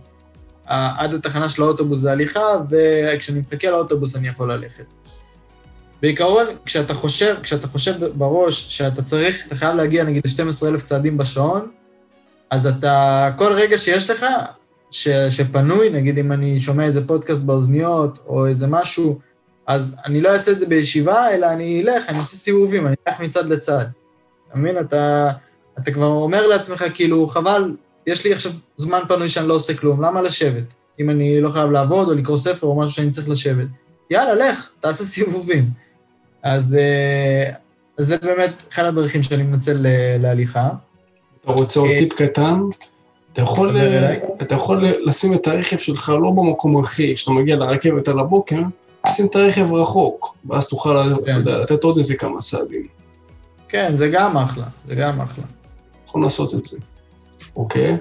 עד 0.71 1.15
התחנה 1.15 1.49
של 1.49 1.63
האוטובוס 1.63 2.01
זה 2.01 2.13
הליכה, 2.13 2.41
וכשאני 2.71 3.41
מחכה 3.41 3.71
לאוטובוס 3.71 4.17
אני 4.17 4.29
יכול 4.29 4.53
ללכת. 4.53 4.85
בעיקרון, 6.03 6.47
כשאתה 6.65 6.95
חושב, 6.95 7.37
כשאתה 7.43 7.67
חושב 7.67 7.93
בראש 8.15 8.77
שאתה 8.77 9.03
צריך, 9.03 9.47
אתה 9.47 9.57
חייב 9.57 9.77
להגיע 9.77 10.05
נגיד 10.05 10.23
ל-12,000 10.27 10.85
צעדים 10.85 11.19
בשעון, 11.19 11.71
אז 12.51 12.67
אתה, 12.67 13.31
כל 13.37 13.53
רגע 13.53 13.79
שיש 13.79 14.11
לך, 14.11 14.27
ש, 14.91 15.09
שפנוי, 15.09 15.91
נגיד 15.91 16.19
אם 16.19 16.33
אני 16.33 16.61
שומע 16.61 16.85
איזה 16.85 17.07
פודקאסט 17.07 17.41
באוזניות 17.41 18.19
או 18.27 18.47
איזה 18.47 18.67
משהו, 18.67 19.19
אז 19.67 19.97
אני 20.05 20.21
לא 20.21 20.29
אעשה 20.29 20.51
את 20.51 20.61
זה 20.61 20.67
בישיבה, 20.67 21.31
אלא 21.31 21.47
אני 21.47 21.83
אלך, 21.83 22.09
אני 22.09 22.19
אעשה 22.19 22.37
סיבובים, 22.37 22.87
אני 22.87 22.95
אלך 23.09 23.21
מצד 23.21 23.47
לצד. 23.47 23.85
אתה 24.49 24.59
מבין? 24.59 24.79
אתה, 24.79 25.31
אתה 25.79 25.93
כבר 25.93 26.07
אומר 26.07 26.47
לעצמך, 26.47 26.85
כאילו, 26.95 27.27
חבל, 27.27 27.73
יש 28.07 28.25
לי 28.25 28.33
עכשיו 28.33 28.53
זמן 28.77 29.01
פנוי 29.09 29.29
שאני 29.29 29.49
לא 29.49 29.55
עושה 29.55 29.75
כלום, 29.75 30.03
למה 30.03 30.23
לשבת? 30.23 30.65
אם 31.01 31.11
אני 31.11 31.41
לא 31.41 31.51
חייב 31.51 31.71
לעבוד 31.71 32.09
או 32.09 32.15
לקרוא 32.15 32.37
ספר 32.37 32.67
או 32.67 32.79
משהו 32.79 32.93
שאני 32.93 33.11
צריך 33.11 33.29
לשבת. 33.29 33.67
יאללה, 34.11 34.35
לך, 34.35 34.71
תעשה 34.81 35.05
סיבובים. 35.05 35.65
אז, 36.43 36.75
אה, 36.75 37.53
אז 37.99 38.07
זה 38.07 38.17
באמת 38.19 38.63
אחד 38.73 38.85
הדרכים 38.85 39.23
שאני 39.23 39.43
מנצל 39.43 39.87
להליכה. 40.19 40.69
אתה 41.41 41.53
רוצה 41.53 41.81
עוד 41.81 41.89
אה, 41.91 41.99
טיפ 41.99 42.13
קטן? 42.13 42.61
אתה 43.33 43.43
יכול, 43.43 43.79
אליי. 43.79 44.21
אתה 44.43 44.55
יכול 44.55 44.85
לשים 45.05 45.35
את 45.35 45.47
הרכב 45.49 45.77
שלך 45.77 46.13
לא 46.23 46.31
במקום 46.31 46.81
הכי, 46.81 47.15
כשאתה 47.15 47.33
מגיע 47.33 47.57
לרכבת 47.57 48.09
על 48.09 48.19
הבוקר, 48.19 48.61
שים 49.09 49.27
את 49.27 49.37
הרכב 49.37 49.73
רחוק, 49.73 50.37
ואז 50.49 50.69
תוכל, 50.69 51.15
אתה 51.15 51.33
כן. 51.33 51.39
יודע, 51.39 51.59
לתת 51.59 51.85
עוד 51.85 51.97
איזה 51.97 52.17
כמה 52.17 52.39
צעדים. 52.39 52.87
כן, 53.69 53.97
זה 53.97 54.09
גם 54.09 54.37
אחלה, 54.37 54.65
זה 54.89 54.95
גם 54.95 55.21
אחלה. 55.21 55.45
יכול 56.07 56.23
לעשות 56.23 56.55
את 56.55 56.65
זה. 56.65 56.79
אוקיי? 57.57 57.97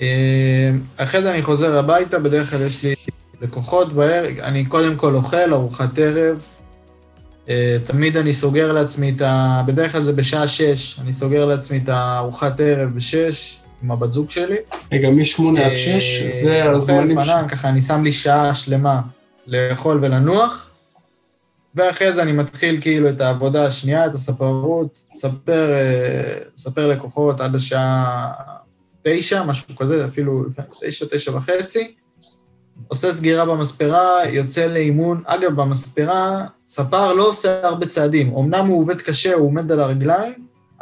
אה, 0.00 0.70
אחרי 0.96 1.22
זה 1.22 1.30
אני 1.30 1.42
חוזר 1.42 1.78
הביתה, 1.78 2.18
בדרך 2.18 2.50
כלל 2.50 2.62
יש 2.62 2.82
לי 2.82 2.94
לקוחות 3.42 3.92
בערב, 3.92 4.38
אני 4.42 4.64
קודם 4.64 4.96
כל 4.96 5.14
אוכל, 5.14 5.52
ארוחת 5.52 5.98
ערב. 5.98 6.44
אה, 7.48 7.76
תמיד 7.84 8.16
אני 8.16 8.32
סוגר 8.32 8.72
לעצמי 8.72 9.12
את 9.16 9.20
ה... 9.20 9.62
בדרך 9.66 9.92
כלל 9.92 10.02
זה 10.02 10.12
בשעה 10.12 10.48
שש, 10.48 11.00
אני 11.00 11.12
סוגר 11.12 11.44
לעצמי 11.44 11.80
את 11.84 11.88
הארוחת 11.88 12.60
ערב 12.60 12.94
בשש 12.94 13.60
עם 13.82 13.90
הבת 13.90 14.12
זוג 14.12 14.30
שלי. 14.30 14.56
רגע, 14.92 15.10
מ-8 15.10 15.60
עד 15.60 15.74
6, 15.74 16.22
אה, 16.22 16.30
זה 16.30 16.64
הזמנים 16.64 17.20
ש... 17.20 17.30
ככה 17.48 17.68
אני 17.68 17.82
שם 17.82 18.04
לי 18.04 18.12
שעה 18.12 18.54
שלמה 18.54 19.00
לאכול 19.46 19.98
ולנוח, 20.02 20.68
ואחרי 21.74 22.12
זה 22.12 22.22
אני 22.22 22.32
מתחיל 22.32 22.80
כאילו 22.80 23.08
את 23.08 23.20
העבודה 23.20 23.64
השנייה, 23.64 24.06
את 24.06 24.14
הספרות, 24.14 25.04
מספר, 25.14 25.72
אה, 25.72 26.38
מספר 26.56 26.86
לקוחות 26.86 27.40
עד 27.40 27.54
השעה 27.54 28.32
תשע, 29.02 29.42
משהו 29.42 29.76
כזה, 29.76 30.04
אפילו 30.04 30.44
תשע, 30.80 31.06
תשע 31.10 31.36
וחצי. 31.36 31.94
עושה 32.88 33.12
סגירה 33.12 33.44
במספרה, 33.44 34.20
יוצא 34.28 34.66
לאימון. 34.66 35.22
אגב, 35.26 35.52
במספרה, 35.60 36.46
ספר 36.66 37.12
לא 37.12 37.28
עושה 37.28 37.66
הרבה 37.66 37.86
צעדים. 37.86 38.36
אמנם 38.36 38.66
הוא 38.66 38.80
עובד 38.80 39.00
קשה, 39.00 39.34
הוא 39.34 39.46
עומד 39.46 39.72
על 39.72 39.80
הרגליים, 39.80 40.32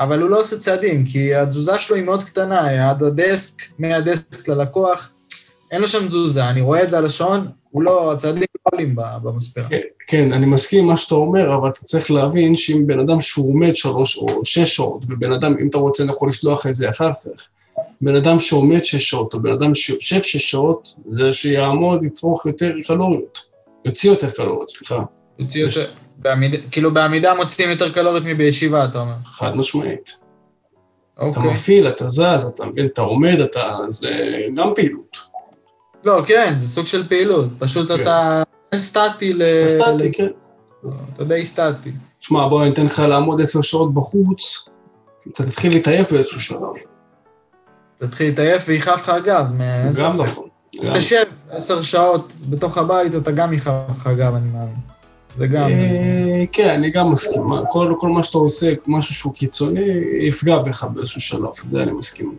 אבל 0.00 0.22
הוא 0.22 0.30
לא 0.30 0.40
עושה 0.40 0.58
צעדים, 0.58 1.04
כי 1.04 1.34
התזוזה 1.34 1.78
שלו 1.78 1.96
היא 1.96 2.04
מאוד 2.04 2.22
קטנה, 2.22 2.90
עד 2.90 3.02
הדסק, 3.02 3.62
מהדסק 3.78 4.48
ללקוח, 4.48 5.10
אין 5.70 5.80
לו 5.80 5.88
שם 5.88 6.06
תזוזה. 6.06 6.48
אני 6.48 6.60
רואה 6.60 6.82
את 6.82 6.90
זה 6.90 6.98
על 6.98 7.06
השעון, 7.06 7.48
הוא 7.72 7.82
לא, 7.82 8.12
הצעדים 8.12 8.42
לא 8.42 8.70
עולים 8.72 8.96
במספרה. 9.22 9.68
כן, 9.68 9.80
כן, 10.08 10.32
אני 10.32 10.46
מסכים 10.46 10.78
עם 10.80 10.86
מה 10.86 10.96
שאתה 10.96 11.14
אומר, 11.14 11.54
אבל 11.56 11.68
אתה 11.68 11.80
צריך 11.80 12.10
להבין 12.10 12.54
שאם 12.54 12.86
בן 12.86 13.00
אדם 13.00 13.20
שהוא 13.20 13.50
עומד 13.50 13.76
שלוש 13.76 14.16
או 14.16 14.44
שש 14.44 14.76
שעות, 14.76 15.04
ובן 15.08 15.32
אדם, 15.32 15.54
אם 15.60 15.68
אתה 15.68 15.78
רוצה, 15.78 16.02
אני 16.02 16.12
יכול 16.12 16.28
לשלוח 16.28 16.66
את 16.66 16.74
זה 16.74 16.90
אחר 16.90 17.12
כך, 17.12 17.48
בן 18.00 18.16
אדם 18.16 18.38
שעומד 18.38 18.84
שש 18.84 19.10
שעות, 19.10 19.34
או 19.34 19.42
בן 19.42 19.52
אדם 19.52 19.74
שיושב 19.74 20.22
שש 20.22 20.50
שעות, 20.50 20.94
זה 21.10 21.32
שיעמוד, 21.32 22.04
יצרוך 22.04 22.46
יותר 22.46 22.72
קלוריות. 22.86 23.38
יוציא 23.84 24.10
יותר 24.10 24.30
קלוריות, 24.30 24.68
סליחה. 24.68 25.02
יוציא 25.38 25.60
יותר, 25.60 25.90
בעמיד, 26.16 26.54
כאילו 26.70 26.94
בעמידה 26.94 27.34
מוציאים 27.34 27.70
יותר 27.70 27.92
קלוריות 27.92 28.22
מבישיבה, 28.26 28.84
אתה 28.84 29.00
אומר. 29.00 29.14
חד 29.24 29.56
משמעית. 29.56 30.22
אתה 31.14 31.22
אוקיי. 31.22 31.50
מפעיל, 31.50 31.88
אתה 31.88 32.08
זז, 32.08 32.44
אתה 32.54 32.66
מבין, 32.66 32.86
אתה 32.86 33.02
עומד, 33.02 33.40
אתה... 33.40 33.78
זה 33.88 34.10
גם 34.54 34.72
פעילות. 34.74 35.31
לא, 36.04 36.22
כן, 36.26 36.52
זה 36.56 36.66
סוג 36.66 36.86
של 36.86 37.08
פעילות. 37.08 37.48
פשוט 37.58 37.92
כן. 37.92 38.02
אתה 38.02 38.42
אין 38.72 38.80
סטטי 38.80 39.32
ל... 39.32 39.42
סטטי, 39.68 40.12
כן. 40.12 40.28
אתה 41.14 41.24
די 41.24 41.44
סטטי. 41.44 41.92
שמע, 42.20 42.48
בוא 42.48 42.64
ניתן 42.64 42.84
לך 42.84 42.98
לעמוד 42.98 43.40
עשר 43.40 43.62
שעות 43.62 43.94
בחוץ, 43.94 44.68
אתה 45.32 45.44
תתחיל 45.44 45.72
להתעייף 45.72 46.12
באיזשהו 46.12 46.40
שלב. 46.40 46.72
תתחיל 47.98 48.26
להתעייף 48.26 48.64
ויכאב 48.68 48.98
לך 48.98 49.08
הגב, 49.08 49.46
גם. 50.00 50.20
נכון. 50.20 50.48
תשב 50.94 51.24
עשר 51.50 51.82
שעות 51.82 52.32
בתוך 52.48 52.78
הבית, 52.78 53.14
אתה 53.14 53.30
גם 53.30 53.52
יכאב 53.52 53.90
לך 53.90 54.06
הגב, 54.06 54.34
אני 54.34 54.50
מאמין. 54.50 54.76
זה 55.38 55.46
גם... 55.46 55.68
אה, 55.70 56.44
כן, 56.52 56.68
אני 56.68 56.90
גם 56.90 57.12
מסכים. 57.12 57.42
כל 57.70 57.94
כל 57.98 58.08
מה 58.08 58.22
שאתה 58.22 58.38
עושה, 58.38 58.72
משהו 58.86 59.14
שהוא 59.14 59.34
קיצוני, 59.34 59.80
יפגע 60.20 60.58
בך 60.58 60.84
באיזשהו 60.84 61.20
שלב, 61.20 61.50
זה 61.66 61.82
אני 61.82 61.92
מסכים. 61.92 62.36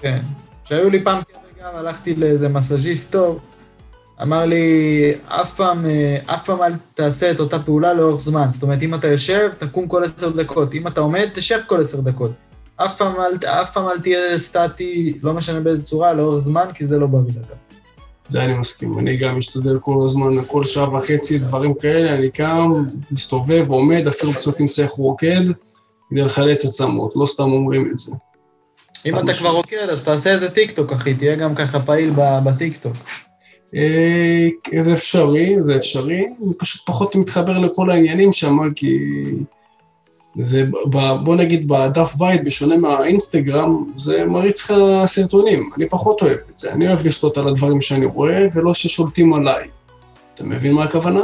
כן. 0.00 0.22
כשהיו 0.64 0.90
לי 0.90 1.04
פעם 1.04 1.22
כאבי 1.22 1.45
גב, 1.66 1.76
הלכתי 1.76 2.14
לאיזה 2.14 2.48
מסאז'יסט 2.48 3.12
טוב, 3.12 3.38
אמר 4.22 4.46
לי, 4.46 5.12
אף 5.26 5.54
פעם, 5.54 5.86
אה, 5.86 6.16
אף 6.26 6.44
פעם 6.44 6.62
אל 6.62 6.72
תעשה 6.94 7.30
את 7.30 7.40
אותה 7.40 7.58
פעולה 7.58 7.94
לאורך 7.94 8.20
זמן. 8.20 8.46
זאת 8.50 8.62
אומרת, 8.62 8.82
אם 8.82 8.94
אתה 8.94 9.08
יושב, 9.08 9.50
תקום 9.58 9.88
כל 9.88 10.04
עשר 10.04 10.30
דקות. 10.30 10.74
אם 10.74 10.86
אתה 10.86 11.00
עומד, 11.00 11.28
תשב 11.34 11.58
כל 11.66 11.80
עשר 11.80 12.00
דקות. 12.00 12.30
אף 12.76 12.96
פעם, 12.96 13.14
אל, 13.20 13.48
אף 13.48 13.72
פעם 13.72 13.88
אל 13.88 13.98
תהיה 13.98 14.38
סטטי, 14.38 15.18
לא 15.22 15.34
משנה 15.34 15.60
באיזה 15.60 15.82
צורה, 15.82 16.12
לאורך 16.12 16.38
זמן, 16.38 16.66
כי 16.74 16.86
זה 16.86 16.98
לא 16.98 17.06
בריא 17.06 17.32
לגב. 17.36 17.56
זה 18.28 18.44
אני 18.44 18.54
מסכים. 18.54 18.98
אני 18.98 19.16
גם 19.16 19.36
משתדל 19.36 19.78
כל 19.78 20.02
הזמן, 20.04 20.44
כל 20.46 20.64
שעה 20.64 20.94
וחצי, 20.94 21.38
דברים 21.38 21.74
כאלה, 21.74 22.14
אני 22.14 22.30
קם, 22.30 22.68
מסתובב, 23.10 23.70
עומד, 23.70 24.06
אפילו 24.08 24.32
קצת 24.32 24.60
אם 24.60 24.68
צריך 24.68 24.90
רוקד, 24.90 25.42
כדי 26.10 26.20
לחלץ 26.20 26.64
עצמות, 26.64 27.12
לא 27.16 27.26
סתם 27.26 27.52
אומרים 27.52 27.90
את 27.92 27.98
זה. 27.98 28.12
אם 29.06 29.18
אתה. 29.18 29.32
כבר 29.32 29.50
רוקד, 29.50 29.88
אז 29.90 30.04
תעשה 30.04 30.30
איזה 30.30 30.50
טיקטוק, 30.50 30.92
אחי, 30.92 31.14
תהיה 31.14 31.34
גם 31.34 31.54
ככה 31.54 31.80
פעיל 31.80 32.10
בטיקטוק. 32.16 32.96
אה, 33.74 34.48
זה 34.80 34.92
אפשרי, 34.92 35.56
זה 35.60 35.76
אפשרי, 35.76 36.24
אני 36.44 36.54
פשוט 36.58 36.86
פחות 36.86 37.16
מתחבר 37.16 37.58
לכל 37.58 37.90
העניינים 37.90 38.32
שם, 38.32 38.58
כי 38.76 38.98
זה, 40.40 40.64
בוא 41.24 41.36
נגיד 41.36 41.68
בדף 41.68 42.14
בית, 42.14 42.44
בשונה 42.44 42.76
מהאינסטגרם, 42.76 43.92
זה 43.96 44.24
מריץ 44.24 44.70
לך 44.70 44.76
סרטונים, 45.06 45.70
אני 45.76 45.88
פחות 45.88 46.22
אוהב 46.22 46.38
את 46.50 46.58
זה, 46.58 46.72
אני 46.72 46.88
אוהב 46.88 47.06
לשלוט 47.06 47.38
על 47.38 47.48
הדברים 47.48 47.80
שאני 47.80 48.06
רואה, 48.06 48.46
ולא 48.54 48.74
ששולטים 48.74 49.34
עליי. 49.34 49.68
אתה 50.34 50.44
מבין 50.44 50.72
מה 50.72 50.84
הכוונה? 50.84 51.20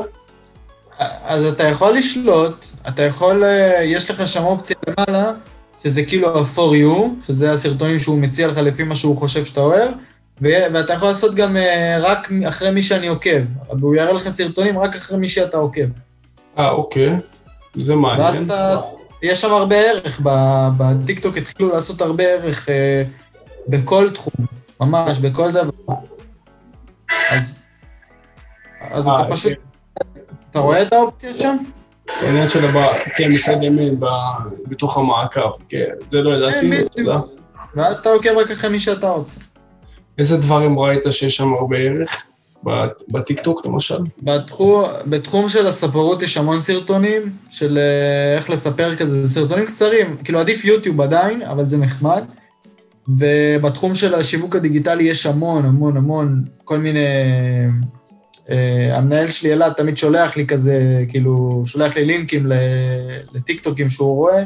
אז 1.25 1.45
אתה 1.45 1.65
יכול 1.65 1.97
לשלוט, 1.97 2.67
אתה 2.89 3.03
יכול, 3.03 3.45
אה, 3.45 3.83
יש 3.85 4.11
לך 4.11 4.27
שם 4.27 4.45
אופציה 4.45 4.77
למעלה, 4.87 5.33
שזה 5.83 6.03
כאילו 6.03 6.39
ה-for 6.39 6.59
you, 6.85 7.27
שזה 7.27 7.53
הסרטונים 7.53 7.99
שהוא 7.99 8.19
מציע 8.19 8.49
לך 8.49 8.57
לפי 8.57 8.83
מה 8.83 8.95
שהוא 8.95 9.17
חושב 9.17 9.45
שאתה 9.45 9.61
אוהב, 9.61 9.91
ו- 10.43 10.67
ואתה 10.73 10.93
יכול 10.93 11.09
לעשות 11.09 11.35
גם 11.35 11.57
אה, 11.57 11.99
רק 12.01 12.29
אחרי 12.49 12.71
מי 12.71 12.83
שאני 12.83 13.07
עוקב, 13.07 13.41
והוא 13.79 13.95
יראה 13.95 14.13
לך 14.13 14.29
סרטונים 14.29 14.79
רק 14.79 14.97
אחרי 14.97 15.19
מי 15.19 15.29
שאתה 15.29 15.57
עוקב. 15.57 15.87
אה, 16.59 16.71
אוקיי, 16.71 17.17
זה 17.75 17.97
ואז 17.97 18.01
מעניין. 18.01 18.47
אתה, 18.47 18.81
יש 19.23 19.41
שם 19.41 19.53
הרבה 19.53 19.77
ערך, 19.77 20.21
בטיקטוק 20.77 21.37
התחילו 21.37 21.69
לעשות 21.69 22.01
הרבה 22.01 22.25
ערך 22.25 22.69
אה, 22.69 23.03
בכל 23.69 24.11
תחום, 24.11 24.47
ממש, 24.81 25.19
בכל 25.19 25.51
דבר. 25.51 25.71
אז, 27.31 27.67
אז 28.91 29.07
אה, 29.07 29.21
אתה 29.21 29.31
פשוט, 29.31 29.53
אתה 30.51 30.59
רואה 30.59 30.83
את 30.83 30.93
האופציה 30.93 31.35
שם? 31.35 31.57
העניין 32.21 32.49
של 32.49 32.65
הבא, 32.65 32.99
כן, 33.17 33.29
מצד 33.33 33.63
ימין, 33.63 34.01
בתוך 34.69 34.99
המעקב, 34.99 35.51
כן, 35.69 35.85
זה 36.09 36.23
לא 36.23 36.31
ידעתי, 36.31 36.61
כן, 36.61 36.71
בדיוק. 36.71 36.93
תודה. 36.97 37.21
ואז 37.75 37.99
אתה 37.99 38.09
עוקב 38.09 38.37
רק 38.37 38.51
אחרי 38.51 38.71
מי 38.71 38.81
שאתה 38.81 39.09
רוצה. 39.09 39.41
איזה 40.19 40.37
דברים 40.37 40.79
ראית 40.79 41.03
שיש 41.11 41.37
שם 41.37 41.53
הרבה 41.53 41.77
ערך? 41.77 42.27
בטיקטוק 43.09 43.67
למשל? 43.67 43.99
בתחום, 44.23 44.85
בתחום 45.07 45.49
של 45.49 45.67
הספרות 45.67 46.23
יש 46.23 46.37
המון 46.37 46.61
סרטונים 46.61 47.23
של 47.51 47.79
אה, 47.79 48.37
איך 48.37 48.51
לספר 48.51 48.97
כזה, 48.97 49.27
זה 49.27 49.35
סרטונים 49.35 49.67
קצרים, 49.67 50.17
כאילו 50.25 50.41
עדיף 50.41 50.65
יוטיוב 50.65 51.01
עדיין, 51.01 51.43
אבל 51.43 51.67
זה 51.67 51.77
נחמד. 51.77 52.25
ובתחום 53.09 53.95
של 53.95 54.15
השיווק 54.15 54.57
הדיגיטלי 54.57 55.05
יש 55.05 55.27
המון, 55.27 55.65
המון, 55.65 55.97
המון, 55.97 56.45
כל 56.65 56.79
מיני... 56.79 57.01
אה, 58.51 58.97
המנהל 58.97 59.31
שלי 59.31 59.53
אלעד 59.53 59.73
תמיד 59.73 59.97
שולח 59.97 60.37
לי 60.37 60.47
כזה, 60.47 61.05
כאילו, 61.09 61.63
שולח 61.67 61.97
לי 61.97 62.05
לינקים 62.05 62.47
לטיקטוקים 63.35 63.89
שהוא 63.89 64.15
רואה, 64.17 64.43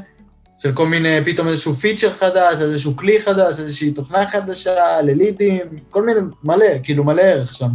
של 0.59 0.73
כל 0.73 0.87
מיני, 0.87 1.19
פתאום 1.25 1.49
איזשהו 1.49 1.75
פיצ'ר 1.75 2.11
חדש, 2.11 2.57
איזשהו 2.61 2.97
כלי 2.97 3.21
חדש, 3.21 3.61
איזושהי 3.61 3.91
תוכנה 3.91 4.29
חדשה, 4.29 5.03
ללידים, 5.03 5.61
כל 5.91 6.07
מיני, 6.07 6.21
מלא, 6.45 6.67
כאילו 6.83 7.05
מלא 7.05 7.23
ערך 7.23 7.55
שם. 7.55 7.69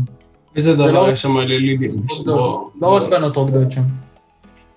איזה 0.55 0.73
לא 0.73 0.87
דבר 0.87 1.05
רק- 1.05 1.13
יש 1.13 1.21
שם 1.21 1.37
ללידים? 1.37 1.95
לא 2.27 2.69
רק 2.81 3.03
בנות 3.09 3.35
רוקדות 3.35 3.71
שם. 3.71 3.81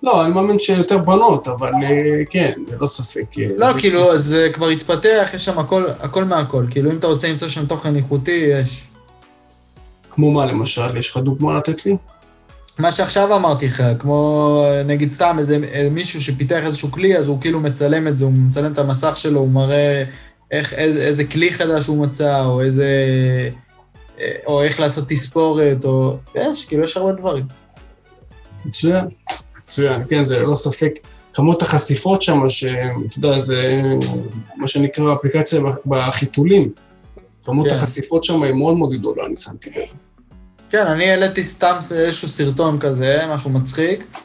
לא, 0.03 0.25
אני 0.25 0.33
מאמין 0.33 0.59
שיותר 0.59 0.97
בנות, 0.97 1.47
אבל 1.47 1.71
אה, 1.83 2.23
כן, 2.29 2.51
ללא 2.71 2.85
ספק. 2.87 3.23
אה, 3.39 3.45
לא, 3.57 3.67
כאילו, 3.77 4.17
זה 4.17 4.49
כבר 4.53 4.67
התפתח, 4.67 5.31
יש 5.33 5.45
שם 5.45 5.59
הכל, 5.59 5.83
הכל 5.99 6.23
מהכל. 6.23 6.65
כאילו, 6.69 6.91
אם 6.91 6.97
אתה 6.97 7.07
רוצה 7.07 7.29
למצוא 7.29 7.47
שם 7.47 7.65
תוכן 7.65 7.95
איכותי, 7.95 8.31
יש. 8.51 8.83
כמו 10.15 10.31
מה 10.31 10.45
למשל? 10.45 10.97
יש 10.97 11.09
לך 11.09 11.17
דוגמה 11.17 11.57
לתת 11.57 11.85
לי? 11.85 11.97
מה 12.79 12.91
שעכשיו 12.91 13.35
אמרתי 13.35 13.65
לך, 13.65 13.83
כמו 13.99 14.65
נגיד 14.85 15.11
סתם 15.11 15.35
איזה 15.39 15.57
מישהו 15.91 16.21
שפיתח 16.21 16.63
איזשהו 16.65 16.91
כלי, 16.91 17.17
אז 17.17 17.27
הוא 17.27 17.41
כאילו 17.41 17.59
מצלם 17.59 18.07
את 18.07 18.17
זה, 18.17 18.25
הוא 18.25 18.33
מצלם 18.33 18.73
את 18.73 18.77
המסך 18.77 19.17
שלו, 19.17 19.39
הוא 19.39 19.49
מראה 19.49 20.03
איך, 20.51 20.73
איזה, 20.73 20.99
איזה 21.01 21.23
כלי 21.23 21.53
חדש 21.53 21.87
הוא 21.87 22.05
מצא, 22.05 22.45
או 22.45 22.61
איזה, 22.61 22.87
אה, 24.19 24.31
או 24.47 24.63
איך 24.63 24.79
לעשות 24.79 25.05
תספורת, 25.07 25.85
או... 25.85 26.17
יש, 26.35 26.65
כאילו, 26.65 26.83
יש 26.83 26.97
הרבה 26.97 27.11
דברים. 27.11 27.45
מצוין, 28.65 29.05
מצוין, 29.57 30.01
כן, 30.07 30.23
זה 30.23 30.39
ללא 30.39 30.55
ספק. 30.55 30.91
כמות 31.33 31.61
החשיפות 31.61 32.21
שם, 32.21 32.49
שאתה 32.49 33.17
יודע, 33.17 33.39
זה 33.39 33.81
מה 34.57 34.67
שנקרא 34.67 35.13
אפליקציה 35.13 35.61
בחיתולים. 35.85 36.71
כמות 37.45 37.67
כן. 37.67 37.75
החשיפות 37.75 38.23
שם 38.23 38.43
היא 38.43 38.53
מאוד 38.53 38.77
מאוד 38.77 38.93
גדולה, 38.93 39.25
אני 39.25 39.35
שמתי 39.35 39.69
לב. 39.69 40.04
כן, 40.75 40.87
אני 40.87 41.09
העליתי 41.09 41.43
סתם 41.43 41.75
איזשהו 41.91 42.27
סרטון 42.27 42.79
כזה, 42.79 43.25
משהו 43.29 43.49
מצחיק, 43.49 44.17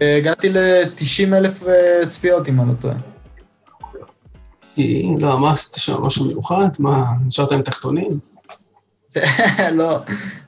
והגעתי 0.00 0.48
ל-90 0.48 1.34
אלף 1.34 1.62
אה, 1.68 2.06
צפיות, 2.08 2.48
אם 2.48 2.60
אני 2.60 2.68
לא 2.68 2.74
טועה. 2.80 2.94
כי, 4.74 5.14
לא, 5.18 5.38
מה 5.38 5.52
עשית 5.52 5.74
שם? 5.76 6.02
משהו 6.02 6.24
מיוחד? 6.24 6.68
מה, 6.78 7.04
נשארת 7.26 7.52
עם 7.52 7.62
תחתונים? 7.62 8.08
לא, 9.78 9.98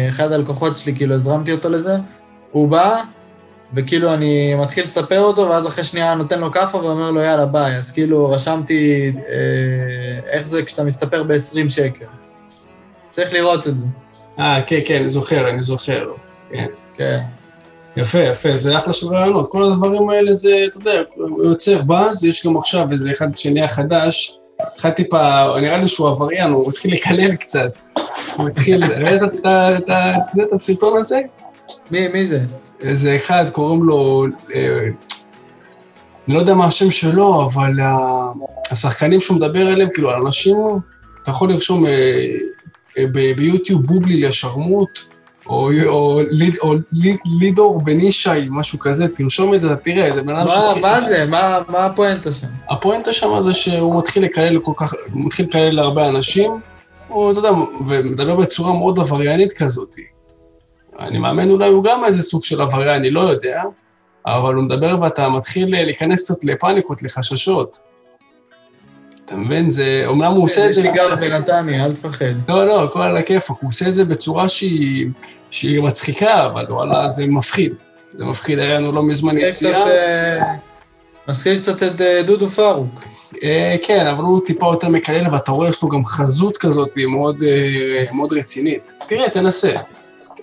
אחד 0.08 0.32
הלקוחות 0.32 0.76
שלי, 0.76 0.94
כאילו 0.94 1.14
הזרמתי 1.14 1.52
אותו 1.52 1.68
לזה, 1.68 1.96
הוא 2.50 2.68
בא, 2.68 3.02
וכאילו 3.76 4.14
אני 4.14 4.54
מתחיל 4.54 4.84
לספר 4.84 5.20
אותו, 5.20 5.48
ואז 5.48 5.66
אחרי 5.66 5.84
שנייה 5.84 6.14
נותן 6.14 6.40
לו 6.40 6.52
כאפה 6.52 6.78
ואומר 6.78 7.10
לו, 7.10 7.20
יאללה, 7.20 7.46
ביי. 7.46 7.76
אז 7.76 7.90
כאילו 7.90 8.30
רשמתי 8.30 9.12
אה, 9.16 10.30
איך 10.30 10.46
זה 10.46 10.62
כשאתה 10.62 10.84
מסתפר 10.84 11.22
ב-20 11.22 11.68
שקל. 11.68 12.04
צריך 13.12 13.32
לראות 13.32 13.68
את 13.68 13.78
זה. 13.78 13.84
אה, 14.38 14.62
כן, 14.66 14.80
כן, 14.84 14.96
אני 14.96 15.08
זוכר, 15.08 15.50
אני 15.50 15.62
זוכר. 15.62 16.06
כן. 16.50 16.66
כן. 16.96 17.20
יפה, 17.96 18.18
יפה, 18.18 18.56
זה 18.56 18.78
אחלה 18.78 18.92
של 18.92 19.06
רעיונות. 19.06 19.50
כל 19.50 19.72
הדברים 19.72 20.10
האלה 20.10 20.32
זה, 20.32 20.64
אתה 20.66 20.78
יודע, 20.78 21.02
יוצר 21.44 21.82
באז, 21.82 22.24
יש 22.24 22.46
גם 22.46 22.56
עכשיו 22.56 22.90
איזה 22.90 23.10
אחד 23.12 23.36
שנהיה 23.36 23.68
חדש, 23.68 24.38
התחלתי 24.60 25.04
טיפה, 25.04 25.46
נראה 25.60 25.78
לי 25.78 25.88
שהוא 25.88 26.08
עבריין, 26.08 26.50
הוא 26.50 26.70
התחיל 26.70 26.92
לקלל 26.92 27.36
קצת. 27.36 27.78
הוא 28.36 28.48
התחיל, 28.48 28.84
ראית 29.04 29.22
את 30.42 30.52
הסרטון 30.52 30.96
הזה? 30.96 31.20
מי, 31.90 32.08
מי 32.08 32.26
זה? 32.26 32.40
איזה 32.80 33.16
אחד, 33.16 33.44
קוראים 33.52 33.82
לו, 33.82 34.26
אה, 34.54 34.88
אני 36.28 36.34
לא 36.34 36.40
יודע 36.40 36.54
מה 36.54 36.64
השם 36.64 36.90
שלו, 36.90 37.44
אבל 37.44 37.70
השחקנים 38.70 39.20
שהוא 39.20 39.36
מדבר 39.36 39.72
אליהם, 39.72 39.88
כאילו, 39.94 40.16
אנשים, 40.26 40.56
אתה 41.22 41.30
יכול 41.30 41.48
לרשום 41.50 41.86
אה, 41.86 41.90
אה, 42.98 43.04
ביוטיוב 43.36 43.86
בובלי 43.86 44.20
לשרמוט, 44.20 45.00
או, 45.46 45.70
או, 45.86 46.20
ליד- 46.30 46.58
או 46.62 46.74
ליד- 46.92 47.18
לידור 47.40 47.80
בן 47.80 48.00
ישי, 48.00 48.30
משהו 48.50 48.78
כזה, 48.78 49.08
תרשום 49.08 49.54
את 49.54 49.60
זה, 49.60 49.76
תראה, 49.76 50.12
זה 50.14 50.22
בן 50.22 50.28
אדם 50.36 50.40
מה, 50.44 50.48
שהתחיל- 50.48 50.82
מה 50.82 51.00
זה? 51.00 51.26
מה, 51.26 51.60
מה 51.68 51.86
הפואנטה 51.86 52.32
שם? 52.32 52.46
הפואנטה 52.70 53.12
שם 53.12 53.42
זה 53.44 53.52
שהוא 53.52 53.98
מתחיל 53.98 54.24
לקלל 54.24 54.58
כל 54.58 54.72
כך, 54.76 54.94
הוא 55.12 55.24
מתחיל 55.26 55.46
לקלל 55.46 55.70
להרבה 55.70 56.08
אנשים, 56.08 56.50
הוא, 57.08 57.30
אתה 57.30 57.38
יודע, 57.38 57.50
ומדבר 57.88 58.36
בצורה 58.36 58.72
מאוד 58.72 58.98
עבריינית 58.98 59.52
כזאת. 59.52 59.94
אני 61.00 61.18
מאמין 61.18 61.50
אולי 61.50 61.68
הוא 61.68 61.84
גם 61.84 62.04
איזה 62.04 62.22
סוג 62.22 62.44
של 62.44 62.60
עבריין, 62.60 63.00
אני 63.00 63.10
לא 63.10 63.20
יודע, 63.20 63.62
אבל 64.26 64.54
הוא 64.54 64.64
מדבר 64.64 64.96
ואתה 65.00 65.28
מתחיל 65.28 65.74
אה, 65.74 65.84
להיכנס 65.84 66.24
קצת 66.24 66.44
לפאניקות, 66.44 67.02
לחששות. 67.02 67.76
אתה 69.24 69.36
מבין? 69.36 69.70
זה, 69.70 70.02
אומנם 70.06 70.32
הוא 70.32 70.44
עושה 70.44 70.64
את 70.64 70.70
יש 70.70 70.76
זה... 70.76 70.82
לי 70.82 70.92
גר 70.92 71.16
בנתניה, 71.20 71.84
אל 71.84 71.92
תפחד. 71.92 72.34
לא, 72.48 72.66
לא, 72.66 72.84
הכל 72.84 73.02
על 73.02 73.16
הכיפאק, 73.16 73.56
הוא 73.60 73.68
עושה 73.68 73.88
את 73.88 73.94
זה 73.94 74.04
בצורה 74.04 74.48
שהיא, 74.48 75.06
שהיא 75.50 75.82
מצחיקה, 75.82 76.46
אבל 76.46 76.64
וואלה, 76.68 77.08
זה 77.08 77.26
מפחיד. 77.26 77.74
זה 78.14 78.24
מפחיד, 78.24 78.58
היה 78.58 78.78
לנו 78.78 78.92
לא 78.92 79.02
מזמן 79.02 79.38
יציאה. 79.38 79.86
אה, 79.88 80.54
מזכיר 81.28 81.58
קצת 81.58 81.82
את 81.82 82.00
אה, 82.00 82.22
דודו 82.22 82.48
פרוק. 82.48 83.00
אה, 83.42 83.76
כן, 83.82 84.06
אבל 84.06 84.24
הוא 84.24 84.40
טיפה 84.46 84.66
יותר 84.72 84.88
מקלל, 84.88 85.28
ואתה 85.32 85.52
רואה, 85.52 85.68
יש 85.68 85.82
לו 85.82 85.88
גם 85.88 86.04
חזות 86.04 86.56
כזאת 86.56 86.98
מאוד 88.12 88.32
רצינית. 88.32 88.92
תראה, 89.08 89.30
תנסה. 89.30 89.72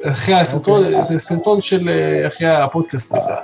אחרי 0.10 0.36
הסרטון, 0.36 0.84
אוקיי. 0.86 1.04
זה 1.04 1.20
סרטון 1.20 1.62
של, 1.62 1.90
אה, 1.90 2.28
אחרי 2.28 2.48
הפודקאסט, 2.48 3.10
סליחה. 3.10 3.36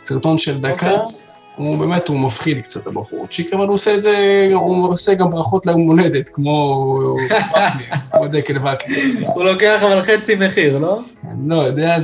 סרטון 0.00 0.36
של 0.36 0.60
דקה, 0.60 0.90
אוקיי. 0.90 1.18
הוא 1.56 1.76
באמת, 1.76 2.08
הוא 2.08 2.18
מפחיד 2.18 2.60
קצת 2.60 2.86
הבחורצ'יק, 2.86 3.52
אבל 3.54 3.64
הוא 3.66 3.74
עושה 3.74 3.94
את 3.94 4.02
זה, 4.02 4.48
הוא 4.54 4.88
עושה 4.88 5.14
גם 5.14 5.30
ברכות 5.30 5.66
ליום 5.66 5.80
הולדת, 5.80 6.28
כמו 6.28 7.16
כמו 8.12 8.28
דקל 8.28 8.56
וקנין. 8.58 9.24
הוא 9.34 9.44
לוקח 9.44 9.82
אבל 9.82 10.02
חצי 10.02 10.34
מחיר, 10.34 10.78
לא? 10.78 11.00
אני 11.24 11.48
לא 11.48 11.54
יודע, 11.54 11.96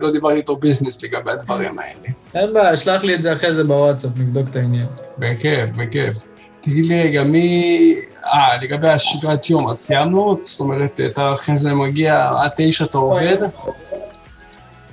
לא 0.00 0.10
דיברתי 0.10 0.36
איתו 0.36 0.56
ביזנס 0.56 1.02
לגבי 1.02 1.30
הדברים 1.30 1.78
האלה. 1.78 2.08
אין 2.34 2.54
בעיה, 2.54 2.76
שלח 2.76 3.04
לי 3.04 3.14
את 3.14 3.22
זה 3.22 3.32
אחרי 3.32 3.54
זה 3.54 3.64
בוואטסאפ, 3.64 4.10
נבדוק 4.16 4.48
את 4.50 4.56
העניין. 4.56 4.86
בכיף, 5.18 5.70
בכיף. 5.70 6.27
תגיד 6.60 6.86
לי 6.86 7.02
רגע, 7.02 7.24
מי... 7.24 7.94
אה, 8.26 8.56
לגבי 8.62 8.88
השגרת 8.88 9.50
יום, 9.50 9.68
אז 9.68 9.76
סיימנו? 9.76 10.38
זאת 10.44 10.60
אומרת, 10.60 11.00
אתה 11.06 11.32
אחרי 11.32 11.56
זה 11.56 11.72
מגיע, 11.72 12.30
עד 12.42 12.50
תשע 12.56 12.84
אתה 12.84 12.98
עובד? 12.98 13.36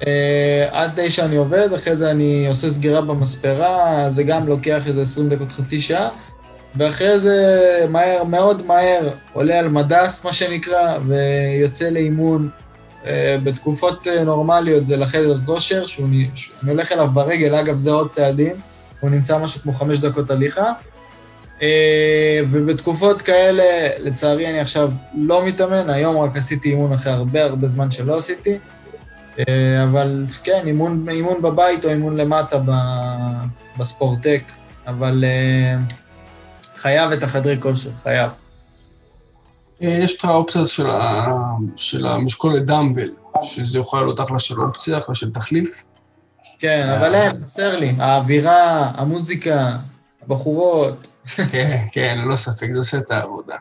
אה, 0.07 0.67
עד 0.71 0.91
תשע 0.95 1.25
אני 1.25 1.35
עובד, 1.35 1.73
אחרי 1.73 1.95
זה 1.95 2.11
אני 2.11 2.47
עושה 2.47 2.69
סגירה 2.69 3.01
במספרה, 3.01 4.05
זה 4.09 4.23
גם 4.23 4.47
לוקח 4.47 4.87
איזה 4.87 5.01
20 5.01 5.29
דקות, 5.29 5.51
חצי 5.51 5.81
שעה, 5.81 6.09
ואחרי 6.75 7.19
זה 7.19 7.85
מהר, 7.89 8.23
מאוד 8.23 8.65
מהר, 8.65 9.09
עולה 9.33 9.59
על 9.59 9.67
מדס, 9.67 10.25
מה 10.25 10.33
שנקרא, 10.33 10.97
ויוצא 11.07 11.89
לאימון. 11.89 12.49
אה, 13.05 13.37
בתקופות 13.43 14.07
אה, 14.07 14.23
נורמליות 14.23 14.85
זה 14.85 14.97
לחדר 14.97 15.37
כושר, 15.45 15.85
שאני 15.85 16.27
הולך 16.67 16.91
אליו 16.91 17.07
ברגל, 17.13 17.55
אגב, 17.55 17.77
זה 17.77 17.91
עוד 17.91 18.09
צעדים, 18.09 18.55
הוא 18.99 19.09
נמצא 19.09 19.37
משהו 19.37 19.61
כמו 19.61 19.73
חמש 19.73 19.99
דקות 19.99 20.31
הליכה. 20.31 20.71
אה, 21.61 22.39
ובתקופות 22.47 23.21
כאלה, 23.21 23.63
לצערי, 23.99 24.49
אני 24.49 24.59
עכשיו 24.59 24.91
לא 25.13 25.45
מתאמן, 25.45 25.89
היום 25.89 26.17
רק 26.17 26.37
עשיתי 26.37 26.69
אימון 26.69 26.93
אחרי 26.93 27.13
הרבה 27.13 27.43
הרבה 27.43 27.67
זמן 27.67 27.91
שלא 27.91 28.17
עשיתי. 28.17 28.57
אה, 29.39 29.83
אבל 29.83 30.25
כן, 30.43 30.61
אימון, 30.65 31.09
אימון 31.09 31.41
בבית 31.41 31.85
או 31.85 31.89
אימון 31.89 32.17
למטה 32.17 32.57
בספורטק, 33.77 34.41
אבל 34.87 35.23
אה, 35.27 35.77
חייב 36.77 37.11
את 37.11 37.23
החדרי 37.23 37.57
כושר, 37.61 37.89
חייב. 38.03 38.31
יש 39.81 40.17
לך 40.17 40.25
אופציה 40.25 40.65
של, 40.65 40.89
ה... 40.89 41.25
של 41.75 42.07
המשקולת 42.07 42.65
דמבל, 42.65 43.09
שזה 43.41 43.79
יכול 43.79 44.05
להיות 44.05 44.21
אחלה 44.21 44.39
של 44.39 44.61
אופציה, 44.61 44.97
אחלה 44.97 45.15
של 45.15 45.31
תחליף. 45.31 45.83
כן, 46.59 46.95
אבל 46.99 47.15
אין, 47.15 47.31
חסר 47.43 47.79
לי. 47.79 47.95
האווירה, 47.99 48.91
המוזיקה, 48.95 49.77
הבחורות. 50.23 51.14
כן, 51.51 51.85
כן, 51.91 52.17
ללא 52.17 52.35
ספק, 52.35 52.67
זה 52.71 52.77
עושה 52.77 52.97
את 52.97 53.11
העבודה. 53.11 53.55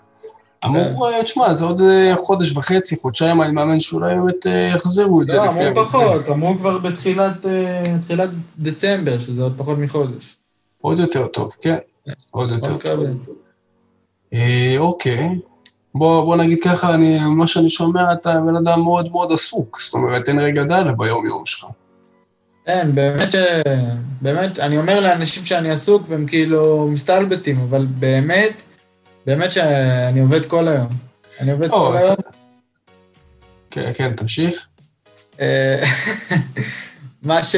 אמור, 0.65 1.11
אה, 1.11 1.25
תשמע, 1.25 1.55
זה 1.55 1.65
עוד 1.65 1.81
אה, 1.81 2.13
חודש 2.17 2.57
וחצי, 2.57 2.97
חודשיים, 2.97 3.43
אני 3.43 3.53
מאמין 3.53 3.81
שאולי 3.81 4.15
באמת 4.15 4.47
אה, 4.47 4.71
יחזירו 4.75 5.23
את 5.23 5.29
זה 5.29 5.37
לא, 5.37 5.47
לפי 5.47 5.55
אמרו 5.55 5.67
המתווה. 5.67 5.85
פחות, 5.85 6.29
אמרו 6.29 6.59
כבר 6.59 6.79
בתחילת 6.79 7.47
תחילת 8.05 8.31
דצמבר, 8.59 9.19
שזה 9.19 9.43
עוד 9.43 9.55
פחות 9.57 9.79
מחודש. 9.79 10.37
עוד 10.81 10.99
יותר 10.99 11.27
טוב, 11.27 11.57
כן, 11.61 11.77
עוד 12.31 12.51
יותר 12.51 12.73
בוא 12.73 12.79
טוב. 12.79 13.05
אוקיי. 14.79 15.29
בוא, 15.95 16.25
בוא 16.25 16.37
נגיד 16.37 16.59
ככה, 16.63 16.95
אני, 16.95 17.19
מה 17.27 17.47
שאני 17.47 17.71
שומע, 17.71 18.13
אתה 18.13 18.41
בן 18.41 18.57
אדם 18.57 18.81
מאוד 18.81 19.11
מאוד 19.11 19.33
עסוק. 19.33 19.81
זאת 19.81 19.95
אומרת, 19.95 20.29
אין 20.29 20.39
רגע 20.39 20.65
דל 20.65 20.91
ביום-יום 20.97 21.47
שלך. 21.47 21.67
אין, 22.67 22.95
באמת 22.95 23.33
ש... 23.33 23.37
באמת, 24.23 24.59
אני 24.59 24.79
אומר 24.79 25.01
לאנשים 25.01 25.45
שאני 25.45 25.71
עסוק 25.71 26.03
והם 26.09 26.27
כאילו 26.27 26.89
מסתלבטים, 26.91 27.61
אבל 27.61 27.87
באמת, 27.91 28.63
באמת 29.27 29.51
שאני 29.53 30.21
עובד 30.21 30.47
כל 30.47 30.69
היום. 30.69 30.89
אני 31.41 31.53
עובד 31.53 31.71
או, 31.71 31.87
כל 31.91 31.97
אתה- 31.97 32.05
היום. 32.05 32.17
כן, 33.71 33.91
כן, 33.95 34.13
תמשיך. 34.17 34.67
אה, 35.41 35.85
מה, 37.23 37.43
ש... 37.43 37.57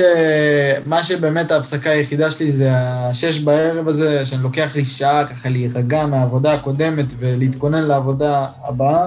מה 0.87 1.03
שבאמת 1.05 1.51
ההפסקה 1.51 1.91
היחידה 1.91 2.31
שלי 2.31 2.53
זה 2.53 2.69
השש 2.75 3.39
בערב 3.39 3.89
הזה, 3.89 4.25
שאני 4.25 4.43
לוקח 4.43 4.73
לי 4.77 4.85
שעה 4.85 5.27
ככה 5.27 5.49
להירגע 5.49 6.07
מהעבודה 6.07 6.55
הקודמת 6.55 7.07
ולהתכונן 7.19 7.85
לעבודה 7.85 8.47
הבאה. 8.65 9.07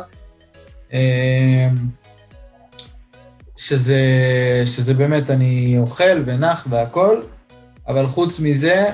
שזה, 3.60 4.02
שזה 4.66 4.94
באמת, 4.94 5.30
אני 5.30 5.76
אוכל 5.80 6.24
ונח 6.26 6.68
והכול, 6.70 7.24
אבל 7.88 8.08
חוץ 8.08 8.40
מזה, 8.40 8.86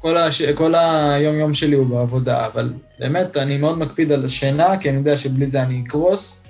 כל, 0.00 0.16
הש... 0.16 0.42
כל 0.42 0.74
היום-יום 0.74 1.52
שלי 1.52 1.76
הוא 1.76 1.86
בעבודה, 1.86 2.46
אבל 2.46 2.72
באמת, 2.98 3.36
אני 3.36 3.56
מאוד 3.56 3.78
מקפיד 3.78 4.12
על 4.12 4.24
השינה, 4.24 4.78
כי 4.78 4.90
אני 4.90 4.98
יודע 4.98 5.16
שבלי 5.16 5.46
זה 5.46 5.62
אני 5.62 5.82
אקרוס, 5.86 6.42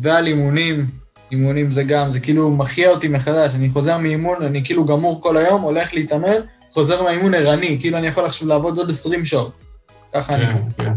ועל 0.00 0.26
אימונים, 0.26 0.86
אימונים 1.30 1.70
זה 1.70 1.82
גם, 1.82 2.10
זה 2.10 2.20
כאילו 2.20 2.50
מחיה 2.50 2.90
אותי 2.90 3.08
מחדש, 3.08 3.54
אני 3.54 3.68
חוזר 3.68 3.98
מאימון, 3.98 4.42
אני 4.42 4.64
כאילו 4.64 4.84
גמור 4.84 5.22
כל 5.22 5.36
היום, 5.36 5.62
הולך 5.62 5.94
להתאמן, 5.94 6.40
חוזר 6.72 7.02
מהאימון 7.02 7.34
ערני, 7.34 7.76
כאילו 7.80 7.98
אני 7.98 8.06
יכול 8.06 8.24
עכשיו 8.24 8.48
לעבוד 8.48 8.78
עוד 8.78 8.90
20 8.90 9.24
שעות. 9.24 9.52
ככה 10.14 10.34
אני... 10.34 10.46
כן, 10.50 10.84
כן. 10.84 10.92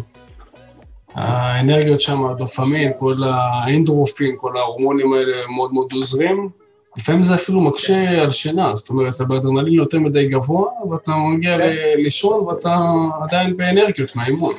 האנרגיות 1.15 2.01
שם, 2.01 2.25
הדופמין, 2.25 2.91
כל 2.99 3.13
האנדרופין, 3.23 4.35
כל 4.37 4.57
ההורמונים 4.57 5.13
האלה 5.13 5.47
מאוד 5.47 5.73
מאוד 5.73 5.87
עוזרים. 5.93 6.49
לפעמים 6.97 7.23
זה 7.23 7.35
אפילו 7.35 7.61
מקשה 7.61 8.21
על 8.21 8.31
שינה, 8.31 8.75
זאת 8.75 8.89
אומרת, 8.89 9.15
אתה 9.15 9.23
באדרנלין 9.23 9.73
יותר 9.73 9.99
מדי 9.99 10.27
גבוה, 10.27 10.69
ואתה 10.91 11.11
מגיע 11.15 11.57
כן. 11.57 11.73
לישון 11.97 12.43
ואתה 12.43 12.75
עדיין 13.23 13.57
באנרגיות 13.57 14.15
מהאימון. 14.15 14.53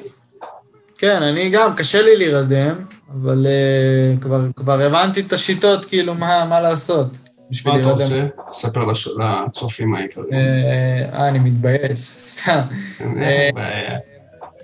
כן, 0.98 1.22
אני 1.22 1.50
גם, 1.50 1.74
קשה 1.76 2.02
לי 2.02 2.16
להירדם, 2.16 2.74
אבל 3.12 3.46
uh, 3.46 4.22
כבר, 4.22 4.40
כבר 4.56 4.80
הבנתי 4.80 5.20
את 5.20 5.32
השיטות, 5.32 5.84
כאילו, 5.84 6.14
מה, 6.14 6.46
מה 6.48 6.60
לעשות 6.60 7.06
בשביל 7.50 7.74
מה 7.74 7.80
אתה. 7.80 7.90
עושה? 7.90 8.26
ספר 8.52 8.84
לצופים 9.46 9.94
העיקריים. 9.94 10.32
אה, 10.32 11.20
אה, 11.20 11.28
אני 11.28 11.38
מתבייש, 11.38 12.00
סתם. 12.34 12.60
אין 13.00 13.22
אה, 13.22 13.48
בעיה. 13.54 13.98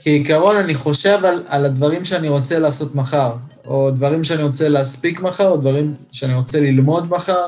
כעיקרון, 0.02 0.56
אני 0.56 0.74
חושב 0.74 1.24
על, 1.24 1.42
על 1.48 1.64
הדברים 1.64 2.04
שאני 2.04 2.28
רוצה 2.28 2.58
לעשות 2.58 2.94
מחר, 2.94 3.32
או 3.66 3.90
דברים 3.90 4.24
שאני 4.24 4.42
רוצה 4.42 4.68
להספיק 4.68 5.20
מחר, 5.20 5.48
או 5.48 5.56
דברים 5.56 5.94
שאני 6.12 6.34
רוצה 6.34 6.60
ללמוד 6.60 7.10
מחר. 7.10 7.46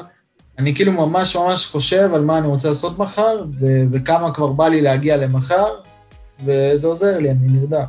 אני 0.58 0.74
כאילו 0.74 0.92
ממש 0.92 1.36
ממש 1.36 1.66
חושב 1.66 2.10
על 2.14 2.20
מה 2.20 2.38
אני 2.38 2.46
רוצה 2.46 2.68
לעשות 2.68 2.98
מחר, 2.98 3.44
ו- 3.60 3.82
וכמה 3.92 4.34
כבר 4.34 4.46
בא 4.46 4.68
לי 4.68 4.80
להגיע 4.80 5.16
למחר, 5.16 5.66
וזה 6.44 6.86
עוזר 6.88 7.18
לי, 7.18 7.30
אני 7.30 7.38
נרדם. 7.48 7.84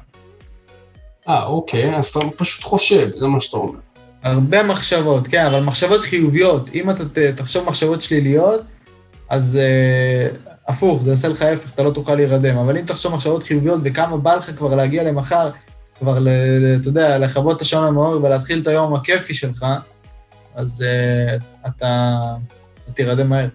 אה, 1.30 1.46
אוקיי, 1.46 1.96
אז 1.96 2.06
אתה 2.06 2.20
פשוט 2.38 2.64
חושב, 2.64 3.10
זה 3.20 3.28
מה 3.28 3.40
שאתה 3.40 3.58
אומר. 3.58 3.80
הרבה 4.24 4.64
מחשבות, 4.64 5.28
כן, 5.28 5.46
אבל 5.46 5.60
מחשבות 5.64 6.02
חיוביות. 6.02 6.70
אם 6.74 6.90
אתה 6.90 7.06
ת- 7.06 7.18
תחשוב 7.18 7.66
מחשבות 7.68 8.02
שליליות, 8.02 8.62
אז 9.30 9.60
uh, 9.60 10.53
הפוך, 10.68 11.04
זה 11.04 11.10
יעשה 11.10 11.28
לך 11.28 11.42
ההפך, 11.42 11.74
אתה 11.74 11.84
לא 11.84 11.92
תוכל 11.92 12.16
להירדם. 12.16 12.58
אבל 12.58 12.78
אם 12.78 12.86
תחשוב 12.86 13.14
מחשבות 13.14 13.44
חיוביות 13.44 13.80
וכמה 13.84 14.18
בא 14.18 14.36
לך 14.36 14.52
כבר 14.58 14.76
להגיע 14.76 15.04
למחר, 15.04 15.50
כבר, 16.00 16.20
ל- 16.20 16.30
ל- 16.30 16.78
אתה 16.82 16.88
יודע, 16.88 17.18
לכבות 17.18 17.58
את 17.58 17.62
השעון 17.62 17.88
המאור 17.88 18.24
ולהתחיל 18.24 18.62
את 18.62 18.68
היום 18.68 18.94
הכיפי 18.96 19.34
שלך, 19.34 19.66
אז 20.56 20.86
uh, 20.86 21.68
אתה, 21.68 22.20
תירדם 22.94 23.30
מהר. 23.30 23.48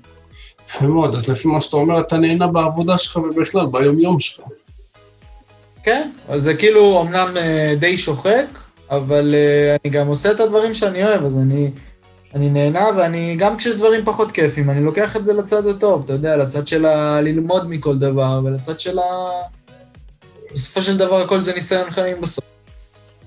יפה 0.69 0.87
מאוד, 0.87 1.15
אז 1.15 1.29
לפי 1.29 1.49
מה 1.49 1.61
שאתה 1.61 1.77
אומר, 1.77 2.01
אתה 2.01 2.17
נהנה 2.17 2.47
בעבודה 2.47 2.99
שלך 2.99 3.17
ובכלל, 3.17 3.67
ביום-יום 3.67 4.19
שלך. 4.21 4.47
כן, 5.83 6.11
אז 6.29 6.43
זה 6.43 6.55
כאילו 6.55 7.03
אמנם 7.03 7.37
אה, 7.37 7.75
די 7.79 7.99
שוחק, 7.99 8.47
אבל 8.91 9.35
אה, 9.35 9.77
אני 9.85 9.93
גם 9.93 10.07
עושה 10.07 10.31
את 10.31 10.41
הדברים 10.41 10.75
שאני 10.75 11.05
אוהב, 11.05 11.25
אז 11.25 11.37
אני, 11.37 11.71
אני 12.35 12.51
נהנה, 12.51 12.89
ואני, 12.97 13.37
גם 13.39 13.57
כשיש 13.57 13.75
דברים 13.75 14.05
פחות 14.05 14.33
כיפים, 14.33 14.71
אני 14.71 14.81
לוקח 14.85 15.17
את 15.17 15.25
זה 15.25 15.33
לצד 15.33 15.67
הטוב, 15.67 16.05
אתה 16.05 16.13
יודע, 16.13 16.37
לצד 16.37 16.67
של 16.67 16.87
ה... 16.87 17.21
ללמוד 17.21 17.69
מכל 17.69 17.99
דבר, 17.99 18.41
ולצד 18.45 18.81
של 18.81 18.99
ה... 18.99 19.03
בסופו 20.53 20.83
של 20.83 20.97
דבר 20.97 21.21
הכל 21.21 21.41
זה 21.41 21.53
ניסיון 21.55 21.91
חיים 21.91 22.21
בסוף. 22.21 22.45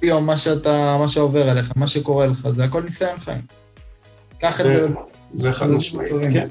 יום, 0.01 0.25
מה 0.25 0.37
שאתה, 0.37 0.97
מה 0.99 1.07
שעובר 1.07 1.49
עליך, 1.49 1.71
מה 1.75 1.87
שקורה 1.87 2.27
לך, 2.27 2.47
זה 2.55 2.63
הכל 2.63 2.81
ניסיון 2.81 3.19
חיים. 3.19 3.41
קח 4.39 4.61
את 4.61 4.65
זה. 4.65 4.87
זה 5.39 5.51
חד 5.51 5.69
משמעית, 5.69 6.09
טובים. 6.11 6.31
כן. 6.31 6.45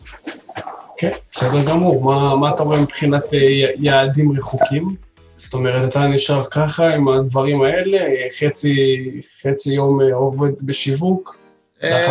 כן, 0.99 1.11
בסדר 1.33 1.65
גמור. 1.65 2.05
מה, 2.05 2.37
מה 2.37 2.51
אתה 2.55 2.63
רואה 2.63 2.81
מבחינת 2.81 3.35
אה, 3.35 3.39
יעדים 3.77 4.33
רחוקים? 4.37 4.95
זאת 5.35 5.55
אומרת, 5.55 5.89
אתה 5.89 6.07
נשאר 6.07 6.45
ככה 6.45 6.95
עם 6.95 7.09
הדברים 7.09 7.63
האלה, 7.63 7.99
חצי, 8.39 8.97
חצי 9.43 9.73
יום 9.73 10.01
אה, 10.01 10.15
עובד 10.15 10.63
בשיווק, 10.63 11.40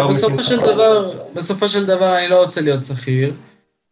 בסופו 0.10 0.42
של 0.42 0.58
דבר, 0.58 1.12
בסופו 1.34 1.70
של 1.70 1.86
דבר 1.86 2.18
אני 2.18 2.28
לא 2.28 2.44
רוצה 2.44 2.62
להיות 2.62 2.84
שכיר. 2.84 3.34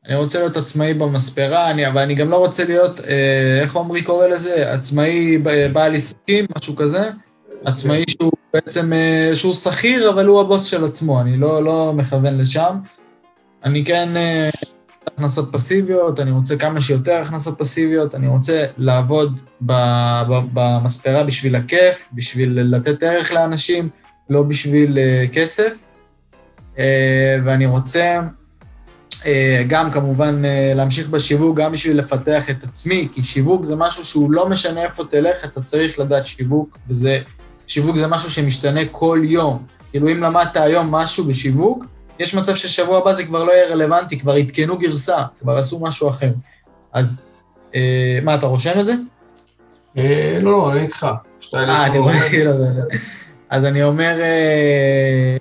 אני 0.07 0.15
רוצה 0.15 0.39
להיות 0.39 0.57
עצמאי 0.57 0.93
במספרה, 0.93 1.71
אני, 1.71 1.87
אבל 1.87 2.01
אני 2.01 2.15
גם 2.15 2.29
לא 2.29 2.37
רוצה 2.37 2.63
להיות, 2.63 2.99
אה, 2.99 3.59
איך 3.61 3.75
עמרי 3.75 4.03
קורא 4.03 4.27
לזה? 4.27 4.71
עצמאי 4.73 5.37
בעל 5.73 5.93
עיסוקים, 5.93 6.45
משהו 6.57 6.75
כזה. 6.75 7.09
עצמאי 7.65 8.03
שהוא 8.09 8.31
בעצם, 8.53 8.93
אה, 8.93 9.31
שהוא 9.35 9.53
שכיר, 9.53 10.09
אבל 10.09 10.25
הוא 10.25 10.41
הבוס 10.41 10.63
של 10.63 10.85
עצמו, 10.85 11.21
אני 11.21 11.37
לא, 11.37 11.63
לא 11.63 11.93
מכוון 11.93 12.37
לשם. 12.37 12.75
אני 13.63 13.85
כן 13.85 14.07
אה, 14.15 14.49
הכנסות 15.07 15.49
פסיביות, 15.51 16.19
אני 16.19 16.31
רוצה 16.31 16.55
כמה 16.57 16.81
שיותר 16.81 17.21
הכנסות 17.21 17.59
פסיביות, 17.59 18.15
אני 18.15 18.27
רוצה 18.27 18.65
לעבוד 18.77 19.39
במספרה 20.53 21.23
בשביל 21.23 21.55
הכיף, 21.55 22.09
בשביל 22.13 22.61
לתת 22.61 23.03
ערך 23.03 23.33
לאנשים, 23.33 23.89
לא 24.29 24.43
בשביל 24.43 24.97
uh, 24.97 25.33
כסף. 25.33 25.73
Uh, 26.75 26.79
ואני 27.43 27.65
רוצה 27.65 28.21
uh, 29.11 29.25
גם 29.67 29.91
כמובן 29.91 30.41
uh, 30.43 30.75
להמשיך 30.75 31.09
בשיווק, 31.09 31.57
גם 31.57 31.71
בשביל 31.71 31.97
לפתח 31.97 32.49
את 32.49 32.63
עצמי, 32.63 33.07
כי 33.11 33.23
שיווק 33.23 33.65
זה 33.65 33.75
משהו 33.75 34.05
שהוא 34.05 34.31
לא 34.31 34.49
משנה 34.49 34.83
איפה 34.83 35.03
תלך, 35.03 35.45
אתה 35.45 35.61
צריך 35.61 35.99
לדעת 35.99 36.25
שיווק, 36.25 36.77
וזה, 36.89 37.19
שיווק 37.67 37.97
זה 37.97 38.07
משהו 38.07 38.31
שמשתנה 38.31 38.81
כל 38.91 39.21
יום. 39.23 39.65
כאילו 39.89 40.11
אם 40.11 40.23
למדת 40.23 40.57
היום 40.57 40.91
משהו 40.91 41.23
בשיווק, 41.23 41.85
יש 42.19 42.35
מצב 42.35 42.55
ששבוע 42.55 42.97
הבא 42.97 43.13
זה 43.13 43.25
כבר 43.25 43.43
לא 43.43 43.51
יהיה 43.51 43.69
רלוונטי, 43.69 44.19
כבר 44.19 44.33
עדכנו 44.33 44.77
גרסה, 44.77 45.17
כבר 45.39 45.57
עשו 45.57 45.79
משהו 45.79 46.09
אחר. 46.09 46.31
אז 46.93 47.21
uh, 47.71 47.75
מה, 48.23 48.35
אתה 48.35 48.45
רושם 48.45 48.79
את 48.79 48.85
זה? 48.85 48.93
אה, 49.97 50.37
לא, 50.41 50.51
לא, 50.51 50.71
אני 50.71 50.81
איתך. 50.81 51.07
אה, 51.53 51.85
אני 51.85 51.99
רואה 51.99 52.29
כאילו... 52.29 52.51
אז 53.49 53.65
אני 53.65 53.83
אומר, 53.83 54.17
אה, 54.21 55.37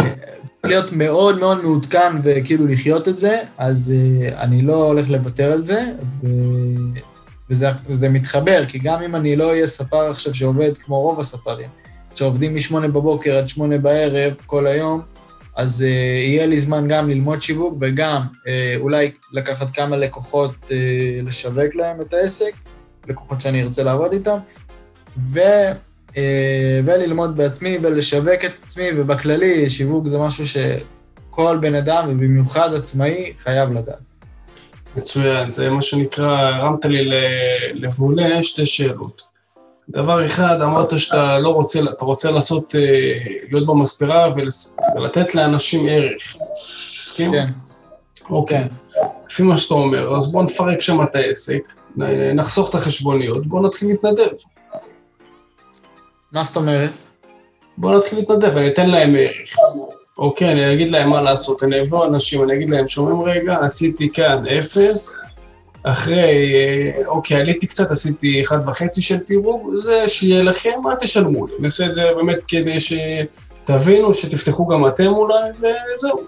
להיות 0.65 0.93
מאוד 0.93 1.39
מאוד 1.39 1.63
מעודכן 1.63 2.17
וכאילו 2.23 2.67
לחיות 2.67 3.09
את 3.09 3.19
זה, 3.19 3.39
אז 3.59 3.95
אה, 3.97 4.43
אני 4.43 4.63
לא 4.63 4.85
הולך 4.85 5.09
לוותר 5.09 5.53
על 5.53 5.65
זה, 5.65 5.83
ו- 6.25 7.01
וזה, 7.51 8.09
מתחבר, 8.09 8.65
כי 8.69 8.79
גם 8.79 9.03
אם 9.03 9.17
אני 9.17 9.37
לא 9.37 9.51
אהיה 9.51 9.67
ספר 9.67 10.11
עכשיו 10.11 10.35
שעובד 10.35 10.79
כמו 10.79 11.01
רוב 11.01 11.21
הספרים, 11.21 11.69
שעובדים 12.15 12.55
משמונה 12.55 12.89
בבוקר 12.89 13.37
עד 13.37 13.49
שמונה 13.49 13.79
בערב 13.79 14.33
כל 14.47 14.67
היום, 14.67 15.01
אז 15.57 15.81
uh, 15.81 15.85
יהיה 16.27 16.47
לי 16.47 16.59
זמן 16.59 16.89
גם 16.89 17.09
ללמוד 17.09 17.43
שיווק 17.43 17.75
וגם 17.81 18.23
uh, 18.23 18.49
אולי 18.81 19.11
לקחת 19.33 19.71
כמה 19.71 19.97
לקוחות 19.97 20.55
uh, 20.65 20.71
לשווק 21.23 21.75
להם 21.75 22.01
את 22.01 22.15
העסק, 22.15 22.53
לקוחות 23.09 23.41
שאני 23.41 23.63
ארצה 23.63 23.83
לעבוד 23.83 24.13
איתם, 24.13 24.39
ו, 25.33 25.41
וללמוד 26.85 27.37
בעצמי 27.37 27.79
ולשווק 27.83 28.45
את 28.45 28.53
עצמי, 28.65 28.89
ובכללי 28.97 29.71
שיווק 29.71 30.07
זה 30.07 30.19
משהו 30.19 30.45
שכל 30.47 31.59
בן 31.61 31.75
אדם, 31.75 32.09
ובמיוחד 32.09 32.75
עצמאי, 32.75 33.33
חייב 33.39 33.73
לדעת. 33.73 34.01
מצוין, 34.97 35.51
זה 35.51 35.71
מה 35.71 35.83
שנקרא, 35.83 36.39
הרמת 36.39 36.85
לי 36.85 37.11
לבולה 37.75 38.43
שתי 38.43 38.67
שאלות. 38.67 39.23
דבר 39.89 40.27
אחד, 40.27 40.61
אמרת 40.63 40.99
שאתה 40.99 41.39
לא 41.39 41.49
רוצה, 41.49 41.81
אתה 41.97 42.05
רוצה 42.05 42.31
לעשות, 42.31 42.75
אה, 42.75 42.81
להיות 43.51 43.67
במספרה 43.67 44.29
ולתת 44.97 45.35
לאנשים 45.35 45.87
ערך. 45.91 46.37
תסכים? 47.01 47.33
כן, 47.33 47.47
אוקיי. 48.31 48.63
כן. 48.63 48.67
לפי 49.31 49.43
מה 49.43 49.57
שאתה 49.57 49.75
אומר, 49.75 50.17
אז 50.17 50.33
בוא 50.33 50.43
נפרק 50.43 50.81
שם 50.81 51.03
את 51.03 51.15
העסק, 51.17 51.73
נחסוך 52.35 52.71
את 52.71 52.75
החשבוניות, 52.75 53.47
בוא 53.47 53.67
נתחיל 53.67 53.89
להתנדב. 53.89 54.29
מה 56.33 56.45
זאת 56.45 56.57
אומרת? 56.57 56.91
בוא 57.79 57.97
נתחיל 57.97 58.19
להתנדב, 58.19 58.57
אני 58.57 58.69
אתן 58.69 58.91
להם 58.91 59.15
ערך. 59.19 59.55
אוקיי, 60.19 60.53
אני 60.53 60.75
אגיד 60.75 60.89
להם 60.89 61.11
מה 61.11 61.21
לעשות, 61.21 61.63
אני 61.63 61.81
אבוא 61.81 62.07
אנשים, 62.07 62.43
אני 62.43 62.55
אגיד 62.55 62.71
להם, 62.71 62.87
שומעים 62.87 63.23
רגע, 63.23 63.57
עשיתי 63.63 64.13
כאן 64.13 64.43
אפס, 64.47 65.21
אחרי, 65.83 66.21
אה, 66.21 67.07
אוקיי, 67.07 67.41
עליתי 67.41 67.67
קצת, 67.67 67.91
עשיתי 67.91 68.41
אחד 68.41 68.69
וחצי 68.69 69.03
של 69.03 69.19
פירוג, 69.27 69.77
זה 69.77 70.09
שיהיה 70.09 70.43
לכם, 70.43 70.71
אל 70.87 70.95
תשלמו 70.95 71.47
לי. 71.47 71.53
נעשה 71.59 71.87
את 71.87 71.93
זה 71.93 72.05
באמת 72.17 72.39
כדי 72.49 72.77
שתבינו, 72.81 74.15
שתפתחו 74.15 74.67
גם 74.67 74.87
אתם 74.87 75.07
אולי, 75.07 75.51
וזהו. 75.59 76.21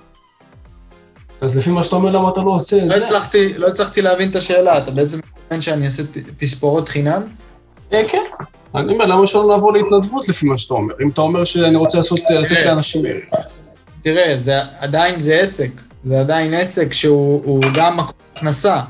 אז 1.40 1.56
לפי 1.56 1.70
מה 1.70 1.82
שאתה 1.82 1.96
אומר, 1.96 2.11
למה 2.11 2.30
אתה 2.30 2.40
לא 2.40 2.50
עושה 2.50 2.76
את 2.76 2.82
לא 2.82 2.98
זה? 2.98 3.06
הצלחתי, 3.06 3.54
לא 3.58 3.68
הצלחתי 3.68 4.02
להבין 4.02 4.30
את 4.30 4.37
השאלה, 4.37 4.78
אתה 4.78 4.90
בעצם 4.90 5.18
מתכוון 5.18 5.61
שאני 5.61 5.87
אעשה 5.87 6.02
תספורות 6.37 6.88
חינם? 6.88 7.22
אה, 7.92 8.09
כן. 8.09 8.22
אני 8.74 8.92
אומר, 8.92 9.07
למה 9.07 9.27
שלא 9.27 9.46
נעבור 9.46 9.72
להתנדבות 9.72 10.29
לפי 10.29 10.46
מה 10.46 10.57
שאתה 10.57 10.74
אומר? 10.74 10.94
אם 11.03 11.09
אתה 11.09 11.20
אומר 11.20 11.44
שאני 11.44 11.77
רוצה 11.77 11.98
לעשות, 11.98 12.18
לתת 12.31 12.48
תראה. 12.48 12.64
לאנשים 12.64 13.07
ערך. 13.07 13.24
תראה, 14.03 14.35
זה 14.38 14.61
עדיין 14.79 15.20
זה 15.20 15.35
עסק, 15.40 15.70
זה 16.05 16.20
עדיין 16.20 16.55
עסק 16.55 16.92
שהוא 16.92 17.42
הוא 17.44 17.62
גם 17.74 17.96
מקור 17.96 18.14
הכנסה. 18.37 18.81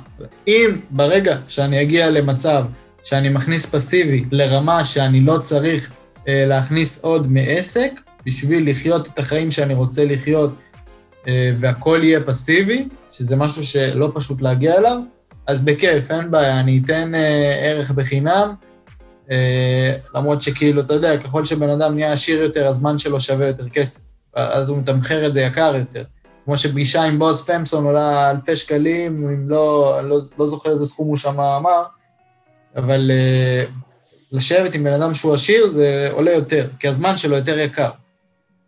אם 0.49 0.71
ברגע 0.91 1.37
שאני 1.49 1.83
אגיע 1.83 2.11
למצב 2.11 2.65
שאני 3.05 3.29
מכניס 3.29 3.67
פסיבי 3.67 4.25
לרמה 4.33 4.85
שאני 4.85 5.21
לא 5.21 5.39
צריך 5.39 5.93
אה, 6.29 6.45
להכניס 6.47 6.99
עוד 7.03 7.33
מעסק, 7.33 7.91
בשביל 8.27 8.71
לחיות 8.71 9.07
את 9.07 9.19
החיים 9.19 9.51
שאני 9.51 9.75
רוצה 9.75 10.05
לחיות, 10.05 10.51
אה, 11.29 11.53
והכל 11.61 12.01
יהיה 12.03 12.21
פסיבי, 12.21 12.89
שזה 13.11 13.37
משהו 13.37 13.67
שלא 13.67 14.13
פשוט 14.15 14.43
להגיע 14.43 14.79
אליו, 14.79 14.99
אז 15.47 15.61
בכיף, 15.61 16.11
אין 16.11 16.31
בעיה, 16.31 16.61
אני 16.61 16.81
אתן 16.85 17.15
אה, 17.15 17.55
ערך 17.63 17.91
בחינם, 17.91 18.49
אה, 18.49 18.68
למרות 20.15 20.43
שכאילו, 20.43 20.81
אתה 20.81 20.95
יודע, 20.95 21.17
ככל 21.17 21.45
שבן 21.45 21.71
אדם 21.71 21.95
נהיה 21.95 22.13
עשיר 22.13 22.43
יותר, 22.43 22.69
הזמן 22.69 22.99
שלו 22.99 23.21
שווה 23.21 23.47
יותר 23.47 23.69
כסף. 23.69 24.01
אז 24.35 24.69
הוא 24.69 24.79
מתמחר 24.79 25.27
את 25.27 25.33
זה 25.33 25.41
יקר 25.41 25.75
יותר. 25.77 26.03
כמו 26.45 26.57
שפגישה 26.57 27.03
עם 27.03 27.19
בוס 27.19 27.51
פמפסון 27.51 27.85
עולה 27.85 28.31
אלפי 28.31 28.57
שקלים, 28.57 29.29
אם 29.29 29.51
לא, 29.51 30.01
לא, 30.05 30.21
לא 30.39 30.47
זוכר 30.47 30.71
איזה 30.71 30.87
סכום 30.87 31.09
הוא 31.09 31.17
שם 31.17 31.41
אמר, 31.41 31.83
אבל 32.77 33.11
uh, 33.11 33.71
לשבת 34.33 34.75
עם 34.75 34.85
בן 34.85 34.93
אדם 34.93 35.15
שהוא 35.15 35.35
עשיר 35.35 35.69
זה 35.69 36.09
עולה 36.13 36.33
יותר, 36.33 36.69
כי 36.81 36.89
הזמן 36.89 37.17
שלו 37.17 37.37
יותר 37.37 37.59
יקר. 37.59 37.91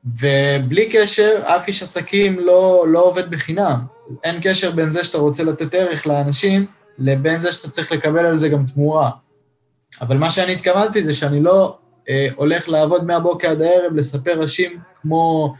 ובלי 0.05 0.88
קשר, 0.92 1.42
אף 1.42 1.68
איש 1.68 1.83
עסקים 1.83 2.38
לא, 2.38 2.85
לא 2.88 3.05
עובד 3.05 3.31
בחינם. 3.31 3.81
אין 4.25 4.38
קשר 4.42 4.70
בין 4.70 4.90
זה 4.90 5.05
שאתה 5.05 5.18
רוצה 5.18 5.44
לתת 5.44 5.75
ערך 5.75 6.07
לאנשים, 6.07 6.66
לבין 6.99 7.40
זה 7.40 7.53
שאתה 7.53 7.70
צריך 7.70 7.92
לקבל 7.92 8.27
על 8.27 8.38
זה 8.38 8.49
גם 8.49 8.64
תמורה. 8.75 9.11
אבל 10.01 10.17
מה 10.19 10.31
שאני 10.31 10.53
התכוונתי 10.53 11.05
זה 11.05 11.15
שאני 11.15 11.41
לא 11.41 11.79
אה, 12.09 12.29
הולך 12.37 12.69
לעבוד 12.69 13.05
מהבוקר 13.07 13.51
עד 13.51 13.63
הערב, 13.63 13.95
לספר 13.95 14.41
ראשים 14.41 14.79
כמו, 15.03 15.55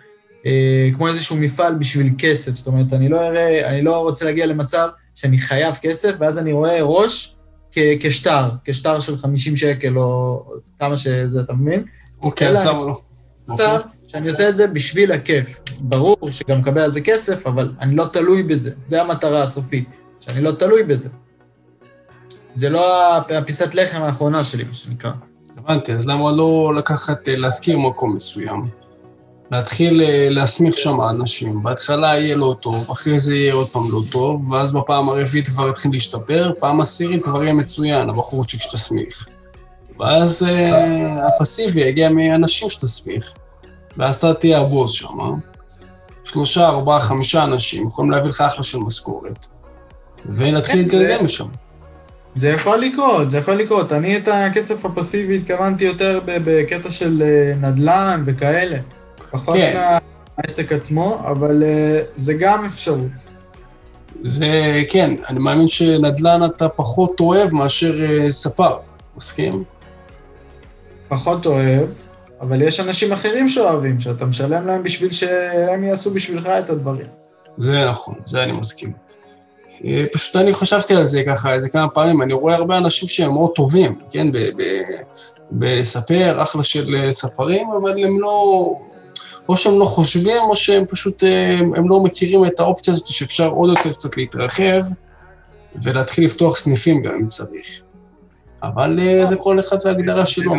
אה, 0.47 0.89
כמו 0.95 1.09
איזשהו 1.09 1.37
מפעל 1.37 1.75
בשביל 1.75 2.13
כסף. 2.19 2.57
זאת 2.57 2.67
אומרת, 2.67 2.93
אני 2.93 3.09
לא, 3.09 3.21
אראה, 3.21 3.69
אני 3.69 3.83
לא 3.83 4.01
רוצה 4.01 4.25
להגיע 4.25 4.47
למצב 4.47 4.89
שאני 5.15 5.39
חייב 5.39 5.75
כסף, 5.83 6.15
ואז 6.19 6.39
אני 6.39 6.53
רואה 6.53 6.79
ראש 6.83 7.37
כ- 7.73 7.79
כשטר, 8.01 8.49
כשטר 8.65 9.01
של 9.01 9.17
50 9.17 9.57
שקל 9.57 9.99
או 9.99 10.43
כמה 10.79 10.97
שזה, 10.97 11.41
אתה 11.41 11.53
מבין? 11.53 11.85
אוקיי, 12.23 12.49
אז 12.49 12.67
למה 12.67 12.87
לא? 12.87 13.01
מצב. 13.49 13.81
שאני 14.07 14.29
עושה 14.29 14.49
את 14.49 14.57
זה 14.57 14.67
בשביל 14.67 15.13
הכיף. 15.13 15.61
ברור 15.81 16.17
שגם 16.31 16.59
מקבל 16.61 16.81
על 16.81 16.91
זה 16.91 17.01
כסף, 17.01 17.47
אבל 17.47 17.73
אני 17.81 17.97
לא 17.97 18.07
תלוי 18.13 18.43
בזה. 18.43 18.71
זה 18.87 19.03
המטרה 19.03 19.43
הסופית, 19.43 19.89
שאני 20.21 20.45
לא 20.45 20.51
תלוי 20.53 20.83
בזה. 20.83 21.09
זה 22.55 22.69
לא 22.71 23.17
הפ- 23.17 23.31
הפיסת 23.31 23.75
לחם 23.75 24.03
האחרונה 24.03 24.45
שלי, 24.45 24.65
מה 24.65 24.75
שנקרא. 24.75 25.11
הבנתי, 25.59 25.93
אז 25.93 26.07
למה 26.09 26.33
לא 26.33 26.73
לקחת, 26.77 27.29
אה, 27.29 27.37
להזכיר 27.37 27.79
מקום 27.79 28.15
מסוים? 28.15 28.69
להתחיל 29.51 30.03
אה, 30.03 30.27
להסמיך 30.31 30.75
שם 30.75 31.01
אנשים. 31.01 31.63
בהתחלה 31.63 32.19
יהיה 32.19 32.37
לא 32.37 32.57
טוב, 32.61 32.91
אחרי 32.91 33.21
זה 33.21 33.35
יהיה 33.37 33.55
עוד 33.55 33.69
פעם 33.69 33.93
לא 33.93 34.01
טוב, 34.11 34.51
ואז 34.53 34.73
בפעם 34.73 35.09
הרביעית 35.09 35.49
כבר 35.49 35.69
יתחיל 35.69 35.91
להשתפר, 35.93 36.53
פעם 36.61 36.81
עשירית 36.81 37.23
כבר 37.25 37.43
יהיה 37.43 37.55
מצוין, 37.55 38.11
הבחורצ'יק 38.11 38.61
שתסמיך. 38.61 39.29
ואז 40.01 40.43
אה, 40.49 41.27
הפסיבי 41.29 41.81
יגיע 41.81 42.09
מאנשים 42.09 42.69
שתסמיך, 42.69 43.35
ואז 43.97 44.15
אתה 44.17 44.35
תהיה 44.35 44.59
הבוס 44.61 44.93
שם? 44.93 45.19
שלושה, 46.25 46.69
ארבעה, 46.69 47.01
חמישה 47.01 47.45
אנשים 47.45 47.89
יכולים 47.89 48.11
להביא 48.11 48.29
לך 48.31 48.41
אחלה 48.41 48.63
של 48.63 48.79
משכורת, 48.79 49.47
ונתחיל 50.27 50.73
כן, 50.75 50.79
להתגלגל 50.79 51.25
משם. 51.25 51.47
זה 52.37 52.49
יכול 52.49 52.79
לקרות, 52.79 53.31
זה 53.31 53.39
יכול 53.39 53.55
לקרות. 53.55 53.93
אני 53.93 54.17
את 54.17 54.29
הכסף 54.29 54.85
הפסיבי 54.85 55.37
התכוונתי 55.37 55.85
יותר 55.85 56.21
בקטע 56.27 56.91
של 56.91 57.23
אה, 57.23 57.69
נדל"ן 57.69 58.23
וכאלה. 58.27 58.79
פחות 59.31 59.57
כן. 59.57 59.81
מהעסק 60.39 60.73
עצמו, 60.73 61.19
אבל 61.27 61.63
אה, 61.63 62.03
זה 62.17 62.35
גם 62.35 62.65
אפשרות. 62.65 63.11
זה, 64.25 64.83
כן, 64.89 65.15
אני 65.29 65.39
מאמין 65.39 65.69
שנדל"ן 65.69 66.45
אתה 66.45 66.69
פחות 66.69 67.21
אוהב 67.21 67.55
מאשר 67.55 68.05
אה, 68.05 68.33
ספר, 68.33 68.77
מסכים? 69.17 69.65
פחות 71.09 71.47
אוהב, 71.47 71.89
אבל 72.41 72.63
יש 72.63 72.81
אנשים 72.81 73.13
אחרים 73.13 73.49
שאוהבים, 73.49 74.01
שאתה 74.01 74.27
משלם 74.27 74.67
להם 74.67 74.83
בשביל 74.83 75.13
שהם 75.13 75.85
יעשו 75.85 76.15
בשבילך 76.15 76.47
את 76.47 76.71
הדברים. 76.71 77.07
זה 77.59 77.85
נכון, 77.91 78.15
זה 78.25 78.43
אני 78.43 78.53
מסכים. 78.53 79.10
אה, 79.85 80.05
פשוט 80.13 80.37
אני 80.37 80.53
חשבתי 80.53 80.95
על 80.95 81.05
זה 81.05 81.23
ככה 81.27 81.55
איזה 81.55 81.69
כמה 81.69 81.89
פעמים, 81.89 82.23
אני 82.23 82.33
רואה 82.33 82.55
הרבה 82.55 82.79
אנשים 82.79 83.09
שהם 83.09 83.33
מאוד 83.33 83.51
טובים, 83.55 83.99
כן, 84.11 84.27
בלספר, 85.51 86.43
אחלה 86.43 86.63
של 86.63 86.97
אה, 86.97 87.13
ספרים, 87.13 87.69
אבל 87.81 88.05
הם 88.05 88.21
לא... 88.21 88.75
או 89.49 89.57
שהם 89.57 89.79
לא 89.79 89.85
חושבים, 89.85 90.43
או 90.43 90.57
שהם 90.57 90.85
פשוט, 90.87 91.25
אה, 91.25 91.59
הם 91.59 91.89
לא 91.89 92.01
מכירים 92.01 92.45
את 92.45 92.61
האופציה 92.61 92.95
הזאת 92.95 93.07
שאפשר 93.07 93.49
עוד 93.49 93.71
יותר 93.71 93.93
קצת 93.93 94.17
להתרחב 94.17 94.81
ולהתחיל 95.83 96.25
לפתוח 96.25 96.57
סניפים 96.57 97.03
גם 97.03 97.15
אם 97.21 97.27
צריך. 97.27 97.67
אבל 98.63 98.99
זה 99.25 99.37
כל 99.37 99.61
אחד 99.61 99.77
וההגדרה 99.85 100.27
שלו. 100.27 100.55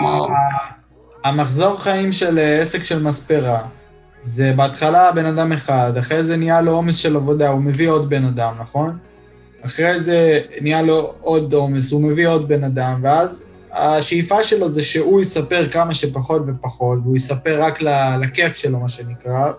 המחזור 1.24 1.78
חיים 1.78 2.12
של 2.12 2.40
עסק 2.62 2.84
של 2.84 3.04
מספרה, 3.04 3.62
זה 4.24 4.54
בהתחלה 4.56 5.12
בן 5.12 5.26
אדם 5.26 5.52
אחד, 5.52 5.98
אחרי 6.00 6.24
זה 6.24 6.38
נהיה 6.38 6.62
לו 6.62 6.72
עומס 6.72 6.96
של 6.96 7.16
עבודה, 7.16 7.50
הוא 7.50 7.62
מביא 7.62 7.90
עוד 7.90 8.10
בן 8.10 8.26
אדם, 8.26 8.54
נכון? 8.60 8.98
אחרי 9.66 10.00
זה 10.00 10.42
נהיה 10.62 10.82
לו 10.82 11.14
עוד 11.20 11.54
עומס, 11.54 11.92
הוא 11.92 12.02
מביא 12.02 12.28
עוד 12.28 12.48
בן 12.48 12.64
אדם, 12.64 13.00
ואז 13.04 13.44
השאיפה 13.72 14.44
שלו 14.44 14.70
זה 14.70 14.84
שהוא 14.84 15.22
יספר 15.22 15.70
כמה 15.70 15.94
שפחות 15.94 16.42
ופחות, 16.48 17.00
והוא 17.04 17.16
יספר 17.16 17.62
רק 17.62 17.80
לכיף 18.22 18.56
שלו, 18.56 18.80
מה 18.80 18.90
שנקרא, 18.90 19.52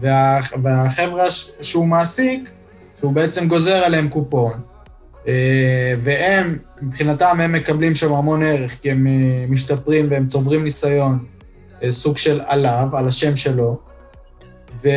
וה, 0.00 0.40
והחבר'ה 0.62 1.30
שהוא 1.60 1.86
מעסיק, 1.86 2.50
שהוא 3.00 3.12
בעצם 3.12 3.48
גוזר 3.48 3.74
עליהם 3.74 4.08
קופון, 4.08 4.52
אה, 5.28 5.94
והם, 6.02 6.58
מבחינתם, 6.82 7.40
הם 7.40 7.52
מקבלים 7.52 7.94
שם 7.94 8.12
המון 8.12 8.42
ערך, 8.42 8.80
כי 8.82 8.90
הם 8.90 9.06
אה, 9.06 9.46
משתפרים 9.48 10.06
והם 10.10 10.26
צוברים 10.26 10.64
ניסיון, 10.64 11.24
אה, 11.82 11.92
סוג 11.92 12.16
של 12.16 12.40
עליו, 12.46 12.88
על 12.92 13.08
השם 13.08 13.36
שלו, 13.36 13.78
ו... 14.82 14.88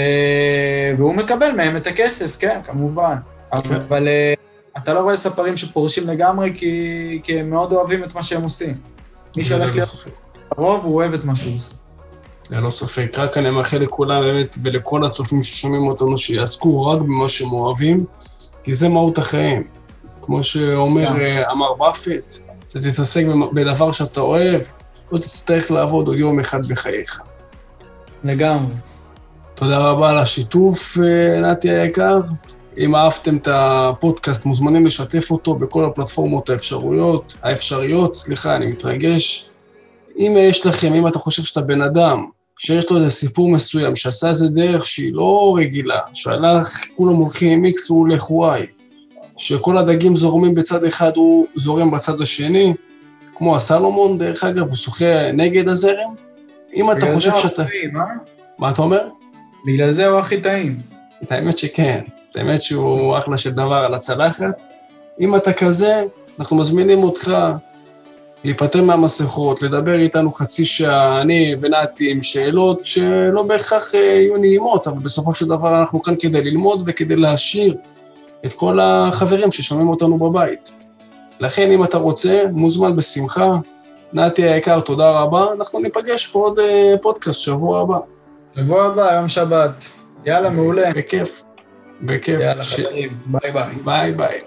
והוא 0.97 1.15
מקבל 1.15 1.51
מהם 1.57 1.77
את 1.77 1.87
הכסף, 1.87 2.37
כן, 2.39 2.59
כמובן. 2.63 3.15
אבל 3.53 4.07
אה, 4.07 4.33
אתה 4.77 4.93
לא 4.93 4.99
רואה 4.99 5.17
ספרים 5.17 5.57
שפורשים 5.57 6.07
לגמרי, 6.07 6.51
כי, 6.55 7.19
כי 7.23 7.39
הם 7.39 7.49
מאוד 7.49 7.73
אוהבים 7.73 8.03
את 8.03 8.15
מה 8.15 8.23
שהם 8.23 8.43
עושים. 8.43 8.77
מי 9.37 9.43
שהולך 9.43 9.75
ללא 9.75 9.75
להיות. 9.75 10.07
הרוב, 10.51 10.85
הוא 10.85 10.95
אוהב 10.95 11.13
את 11.13 11.23
מה 11.23 11.35
שהוא 11.35 11.55
עושה. 11.55 11.73
ללא 12.49 12.69
ספק. 12.69 13.11
רק 13.17 13.37
אני 13.37 13.49
מאחל 13.49 13.77
לכולם 13.77 14.21
באמת, 14.21 14.55
ולכל 14.63 15.05
הצופים 15.05 15.43
ששומעים 15.43 15.87
אותנו, 15.87 16.17
שיעסקו 16.17 16.85
רק 16.85 16.99
במה 16.99 17.29
שהם 17.29 17.51
אוהבים, 17.51 18.05
כי 18.63 18.73
זה 18.73 18.89
מהות 18.89 19.17
החיים. 19.17 19.63
כמו 20.21 20.43
שאומר, 20.43 21.03
גם. 21.05 21.21
אה, 21.21 21.51
אמר 21.51 21.73
באפט, 21.73 22.33
אתה 22.67 22.79
תתעסק 22.79 23.25
בדבר 23.53 23.91
שאתה 23.91 24.21
אוהב, 24.21 24.61
לא 25.11 25.17
תצטרך 25.17 25.71
לעבוד 25.71 26.07
עוד 26.07 26.19
יום 26.19 26.39
אחד 26.39 26.65
בחייך. 26.65 27.21
לגמרי. 28.23 28.73
תודה 29.55 29.77
רבה 29.77 30.09
על 30.09 30.17
השיתוף, 30.17 30.97
אה, 30.97 31.51
נתי 31.51 31.69
היקר. 31.69 32.19
אם 32.77 32.95
אהבתם 32.95 33.37
את 33.37 33.47
הפודקאסט, 33.51 34.45
מוזמנים 34.45 34.85
לשתף 34.85 35.31
אותו 35.31 35.55
בכל 35.55 35.85
הפלטפורמות 35.85 36.49
האפשרויות, 36.49 37.35
האפשריות, 37.43 38.15
סליחה, 38.15 38.55
אני 38.55 38.65
מתרגש. 38.65 39.49
אם 40.17 40.35
יש 40.39 40.65
לכם, 40.65 40.93
אם 40.93 41.07
אתה 41.07 41.19
חושב 41.19 41.43
שאתה 41.43 41.61
בן 41.61 41.81
אדם, 41.81 42.25
שיש 42.57 42.91
לו 42.91 42.97
איזה 42.97 43.09
סיפור 43.09 43.49
מסוים, 43.49 43.95
שעשה 43.95 44.29
איזה 44.29 44.47
דרך 44.47 44.87
שהיא 44.87 45.13
לא 45.13 45.55
רגילה, 45.57 45.99
שהלך, 46.13 46.85
כולם 46.95 47.15
הולכים 47.15 47.63
עם 47.63 47.71
X 47.71 47.91
והוא 47.91 47.99
הולך 47.99 48.23
Y, 48.23 48.65
שכל 49.37 49.77
הדגים 49.77 50.15
זורמים 50.15 50.55
בצד 50.55 50.83
אחד, 50.83 51.11
הוא 51.15 51.45
זורם 51.55 51.91
בצד 51.91 52.21
השני, 52.21 52.73
כמו 53.35 53.55
הסלומון, 53.55 54.17
דרך 54.17 54.43
אגב, 54.43 54.67
הוא 54.67 54.75
שוחה 54.75 55.31
נגד 55.31 55.69
הזרם. 55.69 56.15
אם 56.73 56.91
אתה 56.91 56.99
בגלל 56.99 57.15
חושב 57.15 57.29
זה 57.29 57.35
הוא 57.35 57.41
שאתה... 57.41 57.61
הכי 57.61 57.79
טעים, 57.79 57.97
אה? 57.97 58.03
מה 58.57 58.69
אתה 58.69 58.81
אומר? 58.81 59.07
בגלל 59.65 59.91
זה 59.91 60.07
הוא 60.07 60.19
הכי 60.19 60.41
טעים. 60.41 60.81
את 61.23 61.31
האמת 61.31 61.57
שכן, 61.57 62.01
את 62.31 62.35
האמת 62.35 62.61
שהוא 62.61 63.17
אחלה 63.17 63.37
של 63.37 63.51
דבר 63.51 63.75
על 63.75 63.93
הצלחת. 63.93 64.61
אם 65.19 65.35
אתה 65.35 65.53
כזה, 65.53 66.03
אנחנו 66.39 66.57
מזמינים 66.57 67.03
אותך 67.03 67.33
להיפטר 68.43 68.81
מהמסכות, 68.81 69.61
לדבר 69.61 69.99
איתנו 69.99 70.31
חצי 70.31 70.65
שעה, 70.65 71.21
אני 71.21 71.55
ונתי, 71.61 72.11
עם 72.11 72.21
שאלות 72.21 72.85
שלא 72.85 73.43
בהכרח 73.43 73.95
אה, 73.95 73.99
יהיו 73.99 74.37
נעימות, 74.37 74.87
אבל 74.87 74.99
בסופו 74.99 75.33
של 75.33 75.45
דבר 75.45 75.79
אנחנו 75.79 76.01
כאן 76.01 76.15
כדי 76.19 76.41
ללמוד 76.41 76.83
וכדי 76.85 77.15
להעשיר 77.15 77.77
את 78.45 78.53
כל 78.53 78.79
החברים 78.79 79.51
ששומעים 79.51 79.89
אותנו 79.89 80.17
בבית. 80.17 80.71
לכן, 81.39 81.71
אם 81.71 81.83
אתה 81.83 81.97
רוצה, 81.97 82.43
מוזמן 82.51 82.95
בשמחה. 82.95 83.57
נתי 84.13 84.43
היקר, 84.43 84.79
תודה 84.79 85.09
רבה. 85.09 85.45
אנחנו 85.57 85.79
ניפגש 85.79 86.31
בעוד 86.33 86.59
אה, 86.59 86.93
פודקאסט 87.01 87.41
שבוע 87.41 87.81
הבא. 87.81 87.97
שבוע 88.55 88.85
הבא, 88.85 89.15
יום 89.15 89.29
שבת. 89.29 89.85
יאללה, 90.25 90.49
מעולה. 90.49 90.91
בכיף. 90.95 91.46
בכיף. 92.01 92.41
יאללה, 92.41 92.63
ש- 92.63 92.79
חברים, 92.79 93.17
ביי 93.25 93.51
ביי. 93.51 93.75
ביי 93.83 94.11
ביי. 94.11 94.39